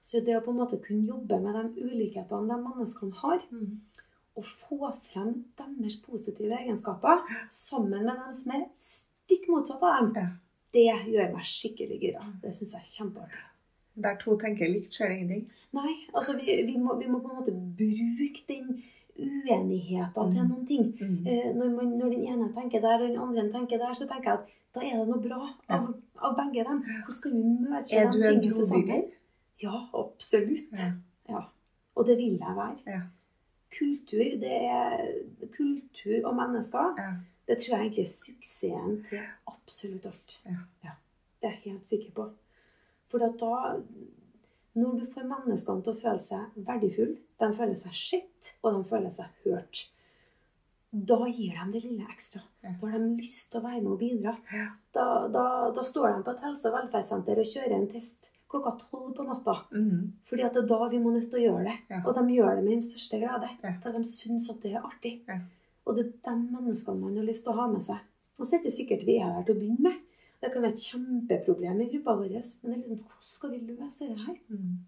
[0.01, 3.81] Så det å på en måte kunne jobbe med de ulikhetene de menneskene har, Mm.
[4.37, 7.21] og få frem deres positive egenskaper
[7.51, 10.29] sammen med dem som er stikk motsatt av dem, Ja.
[10.73, 12.25] det gjør meg skikkelig gira.
[12.41, 13.45] Det syns jeg er kjempeartig.
[13.97, 15.51] Der to tenker likt, skjer det ingenting.
[15.73, 18.83] Nei, altså vi, vi, må, vi må på en måte bruke den
[19.21, 20.49] uenigheten til Mm.
[20.51, 20.85] noen ting.
[21.01, 21.27] Mm.
[21.27, 24.31] Eh, når, man, når den ene tenker der, og den andre tenker der, så tenker
[24.31, 25.89] jeg at da er det noe bra av,
[26.23, 26.83] av begge dem.
[26.87, 29.03] Hvordan skal vi merge Er de du en brobygger?
[29.63, 30.71] Ja, absolutt.
[30.73, 30.93] Ja.
[31.29, 31.41] Ja.
[31.97, 32.77] Og det vil jeg være.
[32.87, 33.01] Ja.
[33.79, 35.11] Kultur, det er
[35.57, 36.95] kultur og mennesker.
[36.99, 37.11] Ja.
[37.49, 39.19] Det tror jeg egentlig er suksessen til
[39.51, 40.39] absolutt alt.
[40.47, 40.95] Ja.
[41.43, 42.29] Det er jeg helt sikker på.
[43.11, 43.77] For da
[44.79, 48.85] Når du får menneskene til å føle seg verdifulle, de føler seg sett, og de
[48.87, 49.81] føler seg hørt,
[50.91, 52.43] da gir de det lille ekstra.
[52.63, 54.37] Da har de lyst til å være med og bidra.
[54.95, 55.45] Da, da,
[55.75, 59.27] da står de på et helse- og velferdssenter og kjører en test klokka tolv på
[59.27, 59.57] natta.
[59.71, 60.13] Mm.
[60.27, 61.77] Fordi at det er da vi må nødt til å gjøre det.
[61.93, 62.01] Ja.
[62.03, 63.51] Og de gjør det med den største glede.
[63.63, 63.75] Ja.
[63.83, 65.15] For de syns at det er artig.
[65.29, 65.39] Ja.
[65.87, 68.03] Og det er de menneskene man har lyst til å ha med seg.
[68.41, 70.01] Og så er det sikkert vi er der til å begynne med.
[70.41, 72.37] Det kan være et kjempeproblem i gruppa vår.
[72.65, 74.37] Men liksom, hvordan skal vi løse det her?
[74.49, 74.79] Mm.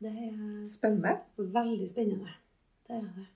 [0.00, 1.16] Det er Spennende.
[1.36, 2.30] veldig spennende.
[2.88, 3.26] Det er det.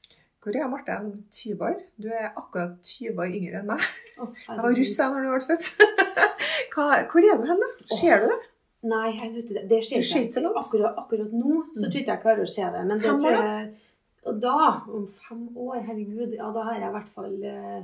[0.45, 0.95] Hvor er Marte
[1.33, 1.77] 20 år?
[2.03, 3.85] Du er akkurat 20 år yngre enn meg.
[4.21, 5.69] Oh, Jeg var russ da du ble født.
[6.75, 7.69] Hva, hvor er du hen, da?
[8.01, 8.41] Ser du det?
[8.85, 10.43] Nei, jeg vet ikke, det skjer ikke.
[10.61, 11.85] Akkurat, akkurat nå så Mm.
[11.85, 12.83] tror jeg ikke jeg klarer å se det.
[12.89, 13.53] Men det Fem år, tror da?
[13.59, 13.75] jeg
[14.25, 14.57] Og da,
[14.99, 17.83] om fem år, herregud, ja, da har jeg i hvert fall eh,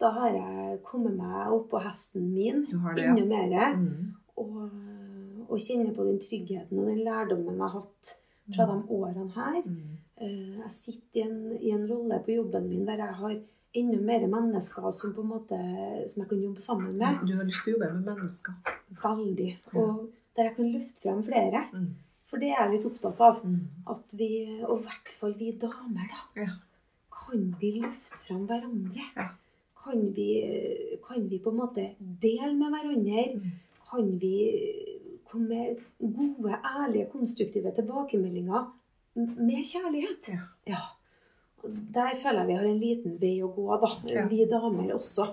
[0.00, 3.14] Da har jeg kommet meg opp på hesten min det, ja.
[3.14, 3.76] enda mer.
[3.80, 4.14] Mm.
[4.36, 4.62] Og,
[5.48, 8.16] og kjenner på den tryggheten og den lærdommen jeg har hatt
[8.54, 9.60] fra de årene her.
[9.64, 9.98] Mm.
[10.20, 13.38] Eh, Jeg sitter i en, i en rolle på jobben min der jeg har
[13.76, 15.56] enda mer mennesker som på en måte
[16.08, 17.24] som jeg kan jobbe sammen med.
[17.28, 18.76] Du har lyst til å jobbe med mennesker.
[19.02, 19.48] Veldig.
[19.74, 21.64] Og der jeg kan løfte frem flere.
[21.72, 21.88] Mm.
[22.26, 23.42] For det er jeg litt opptatt av.
[23.46, 23.58] Mm.
[23.96, 24.30] At vi,
[24.66, 26.22] og i hvert fall vi damer, da.
[26.42, 26.54] Ja.
[27.16, 29.10] Kan vi løfte frem hverandre?
[29.16, 29.28] Ja.
[29.86, 30.28] Kan, vi,
[31.06, 31.82] kan vi på en måte
[32.22, 33.24] dele med hverandre?
[33.36, 33.54] Mm.
[33.90, 34.32] Kan vi
[35.30, 35.48] komme
[36.00, 38.66] med gode, ærlige, konstruktive tilbakemeldinger
[39.16, 40.26] med kjærlighet?
[40.66, 40.80] Ja.
[41.94, 43.92] Der føler jeg vi har en liten vei å gå, da.
[44.30, 45.28] Vi damer også.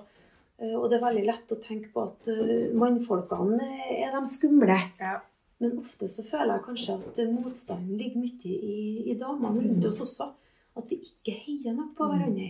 [0.61, 4.77] Eh, Og det er veldig lett å tenke på at eh, mannfolkene er de skumle.
[5.01, 5.17] Ja.
[5.59, 10.01] Men ofte så føler jeg kanskje at motstanden ligger mye i, i damene rundt oss
[10.05, 10.29] også.
[10.77, 12.11] At vi ikke heier nok på Mm.
[12.13, 12.49] hverandre.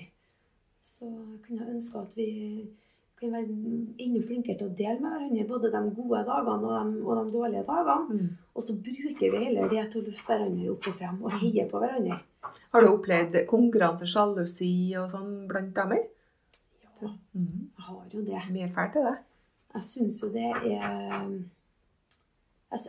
[0.83, 1.07] Så
[1.45, 2.27] kunne jeg ønske at vi
[3.19, 3.55] kunne være
[4.03, 7.33] enda flinkere til å dele med hverandre både de gode dagene og de, og de
[7.37, 8.17] dårlige dagene.
[8.19, 8.29] Mm.
[8.53, 11.65] Og så bruker vi heller det til å løfte hverandre opp og frem og heie
[11.71, 12.19] på hverandre.
[12.73, 16.03] Har du opplevd konkurranse, sjalusi og sånn blant damer?
[17.01, 17.69] Ja, Mm.
[17.75, 18.41] jeg har jo det.
[18.53, 19.15] Mye fælt til det.
[19.73, 20.69] Jeg syns jo det er
[22.73, 22.79] Jeg,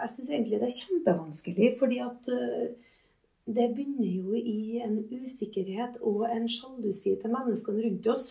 [0.00, 2.68] jeg, syns egentlig det er kjempevanskelig, fordi at øh,
[3.46, 8.28] det begynner jo i en usikkerhet og en sjalusi til menneskene rundt oss.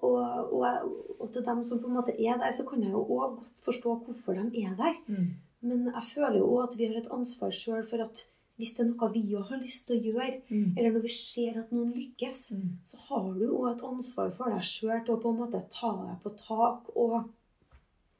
[0.00, 0.16] Og,
[0.56, 0.90] og,
[1.20, 3.50] og til dem som på en måte er der, så kan jeg jo òg godt
[3.68, 4.94] forstå hvorfor de er der.
[5.06, 5.30] Mm.
[5.60, 8.22] Men jeg føler jo òg at vi har et ansvar sjøl for at
[8.60, 10.74] hvis det er noe vi òg har lyst til å gjøre, Mm.
[10.76, 12.72] eller når vi ser at noen lykkes, Mm.
[12.84, 15.92] så har du òg et ansvar for deg sjøl til å på en måte ta
[16.06, 17.30] deg på tak og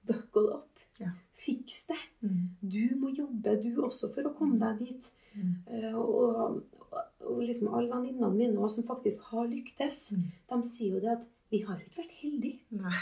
[0.06, 0.68] buckle up.
[1.00, 1.10] Ja.
[1.40, 1.96] Fiks det.
[2.22, 2.48] Mm.
[2.60, 5.10] Du må jobbe, du også, for å komme deg dit.
[5.34, 5.54] Mm.
[5.70, 10.24] Eh, Og, og, og liksom alle venninnene mine også, som faktisk har lyktes, Mm.
[10.50, 12.58] de sier jo det at vi har ikke vært heldige.
[12.70, 12.92] Nei.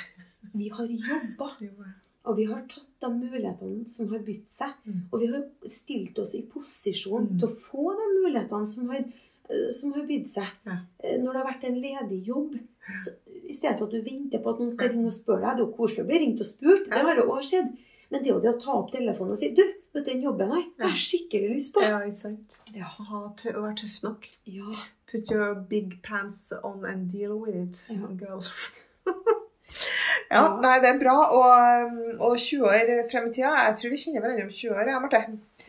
[0.55, 1.49] Vi har jobba.
[2.29, 4.73] Og vi har tatt de mulighetene som har bydd seg.
[4.85, 4.99] Mm.
[5.13, 7.39] Og vi har stilt oss i posisjon Mm.
[7.41, 9.05] til å få de mulighetene som har,
[9.49, 10.51] eh, som har bydd seg.
[10.67, 10.77] Ja.
[11.01, 12.59] Eh, Når det har vært en ledig jobb,
[13.05, 13.11] så
[13.49, 15.63] i stedet for at du venter på at noen skal ringe og spørre deg Det
[15.63, 17.77] er jo koselig å bli ringt og spurt, det har jo også skjedd.
[18.11, 19.63] Men det er jo det å ta opp telefonen og si Du,
[19.99, 21.83] du den jobben her, jeg har skikkelig lyst på.
[21.85, 22.59] Ja, ikke sant.
[22.77, 22.89] Ja.
[23.09, 24.29] Ha å være tøff nok.
[24.47, 24.71] Ja.
[25.11, 28.09] Put your big pants on and deal with it, Ja.
[28.21, 28.71] girls.
[30.31, 31.17] ja, nei, det er bra.
[31.39, 34.91] Og, og 20 år frem i tida Jeg tror vi kjenner hverandre om 20 år,
[34.93, 35.21] ja, Marte.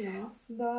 [0.04, 0.24] ja.
[0.36, 0.74] Så da,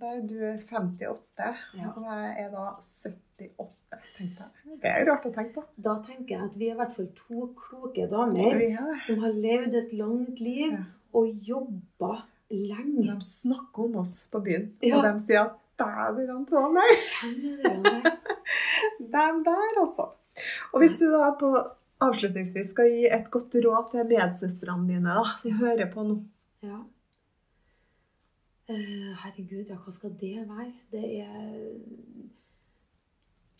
[0.00, 1.92] da er du 58, Ja.
[1.96, 4.78] og jeg er da 78, tenkte jeg.
[4.82, 5.64] Det er rart å tenke på.
[5.76, 9.32] Da tenker jeg at vi er i hvert fall to kloke damer er som har
[9.34, 10.76] levd et langt liv
[11.16, 12.20] og jobba
[12.50, 13.06] lenge.
[13.06, 14.96] De snakker om oss på byen, Ja.
[14.98, 18.10] og de sier at dæven Antoine'.
[19.00, 20.08] dem der, altså.
[20.72, 21.50] Og hvis du da på
[22.00, 26.22] avslutningsvis skal gi et godt råd til medsøstrene dine da, som hører på nå
[26.62, 26.78] Ja.
[28.70, 30.72] Eh, herregud, ja, hva skal det være?
[30.92, 31.78] Det er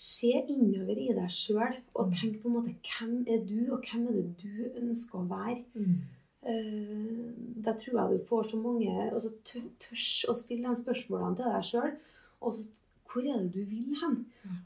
[0.01, 2.12] Se innover i deg sjøl og Mm.
[2.16, 5.64] tenk på en måte hvem er du, og hvem er det du ønsker å være.
[5.76, 5.99] Eh,
[6.43, 11.45] da tror jeg du får så mange Og tør- Tørs å stille de spørsmålene til
[11.53, 11.97] deg sjøl.
[12.41, 12.64] Og så
[13.11, 14.12] hvor er det du vil hen?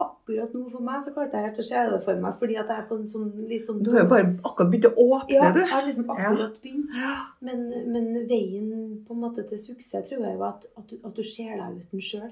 [0.04, 2.68] Akkurat nå for meg så klarte jeg helt å se det for meg, fordi at
[2.68, 3.30] jeg er på en sånn
[3.64, 5.60] sånn Du har jo bare akkurat begynt å åpne, ja, du.
[5.60, 6.98] Ja, jeg har liksom akkurat begynt.
[7.40, 7.64] Men,
[7.94, 8.68] men veien
[9.06, 11.80] på en måte til suksess tror jeg jo at, at, du, at du ser deg
[11.86, 12.30] uten sjøl.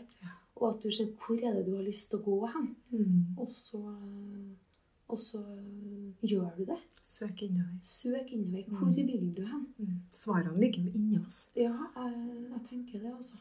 [0.61, 2.68] Og at du ser hvor er det du har lyst til å gå hen.
[2.93, 3.40] Mm.
[3.40, 3.80] Og så,
[5.12, 5.42] og så
[6.24, 6.78] gjør du det.
[7.02, 7.78] Søk innover.
[7.84, 8.64] Søk innover.
[8.68, 9.66] Hvor vil du hen?
[9.78, 10.00] Mm.
[10.10, 11.50] Svarene ligger jo inni oss.
[11.56, 12.12] Ja, jeg,
[12.50, 13.36] jeg tenker det, altså.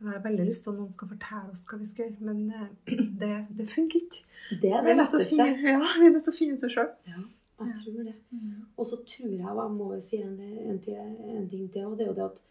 [0.00, 2.40] Jeg har veldig lyst til at noen skal fortelle oss hva vi skal gjøre, men
[2.50, 2.72] eh,
[3.22, 4.24] det, det funker ikke.
[4.62, 6.90] Det er så ja, vi er nødt til å finne ut det sjøl.
[7.08, 7.22] Ja,
[7.68, 8.16] jeg tror det.
[8.76, 10.82] Og så tror jeg, og jeg må jo si en, en,
[11.36, 12.42] en ting til, og det er jo det at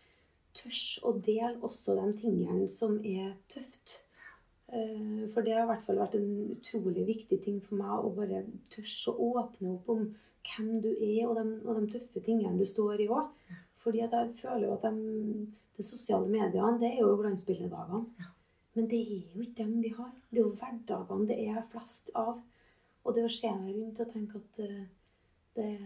[0.57, 3.99] tørs å dele også de tingene som er tøft.
[4.73, 8.13] Eh, For det har i hvert fall vært en utrolig viktig ting for meg å
[8.15, 8.43] bare
[8.73, 10.07] tørre å åpne opp om
[10.43, 13.29] hvem du er, og de, og de tøffe tingene du står i òg.
[13.83, 15.45] Fordi at jeg føler jo at de,
[15.77, 18.31] de sosiale mediene, det er jo glansbildedagene.
[18.73, 20.11] Men det er jo ikke dem vi har.
[20.31, 22.39] Det er jo hverdagene det er flest av.
[23.03, 24.85] Og det å se deg rundt og tenke at eh,
[25.53, 25.81] det er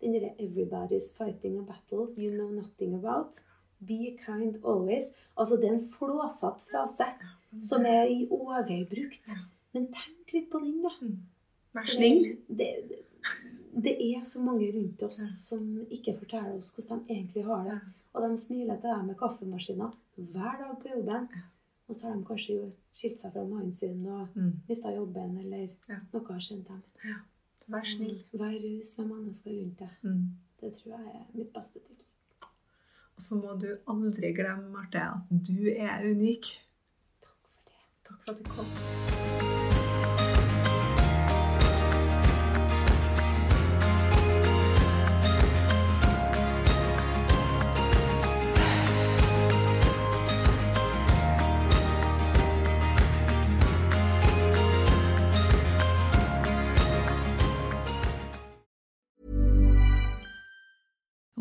[0.00, 3.42] den derre 'everybody's fighting a battle you know nothing about'.
[3.86, 5.12] Be kind always.
[5.36, 7.06] Altså, det er en flåsatt frase
[7.60, 9.32] som er i overbrukt.
[9.74, 10.90] Men tenk litt på den, da.
[11.74, 12.36] Vær For snill.
[12.48, 12.68] Det,
[13.74, 17.78] det, er så mange rundt oss som ikke forteller oss hvordan de egentlig har det.
[18.14, 21.28] Og de smiler til deg med kaffemaskiner hver dag på jobben.
[21.88, 24.52] Og så har de kanskje jo skilt seg fra mannen sin og Mm.
[24.68, 25.68] mista jobben, eller
[26.12, 26.82] noe har skjedd dem.
[27.70, 28.24] Vær snill.
[28.32, 29.94] Vær raus med mennesker rundt deg.
[30.02, 30.24] Mm.
[30.60, 32.06] Det tror jeg er mitt beste tips.
[33.16, 36.50] Og så må du aldri glemme, Marte, at du er unik.
[38.26, 39.59] Takk for det.